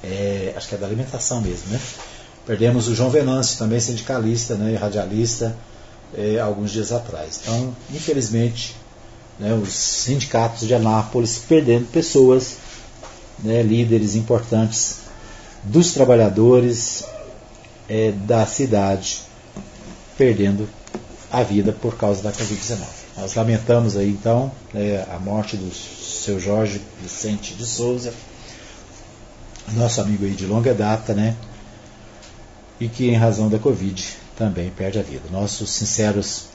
[0.02, 1.80] É, acho que é da alimentação mesmo, né?
[2.46, 5.56] Perdemos o João Venâncio, também sindicalista né, e radialista,
[6.14, 7.40] é, alguns dias atrás.
[7.42, 8.76] Então, infelizmente,
[9.38, 12.56] né, os sindicatos de Anápolis perdendo pessoas,
[13.42, 14.98] né, líderes importantes
[15.62, 17.04] dos trabalhadores
[17.88, 19.22] é, da cidade,
[20.16, 20.68] perdendo
[21.30, 22.78] a vida por causa da Covid-19.
[23.16, 28.12] Nós lamentamos aí então né, a morte do seu Jorge Vicente de Souza,
[29.72, 31.36] nosso amigo aí de longa data, né?
[32.78, 34.04] e que, em razão da Covid,
[34.36, 35.22] também perde a vida.
[35.30, 36.46] Nossos sinceros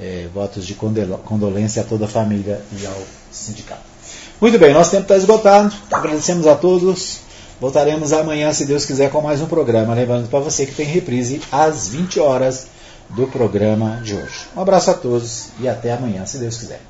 [0.00, 3.82] é, votos de condolência a toda a família e ao sindicato.
[4.40, 5.74] Muito bem, nosso tempo está esgotado.
[5.90, 7.20] Agradecemos a todos.
[7.60, 9.94] Voltaremos amanhã, se Deus quiser, com mais um programa.
[9.94, 12.66] Lembrando para você que tem reprise às 20 horas
[13.10, 14.46] do programa de hoje.
[14.54, 16.80] Um abraço a todos e até amanhã, se Deus quiser.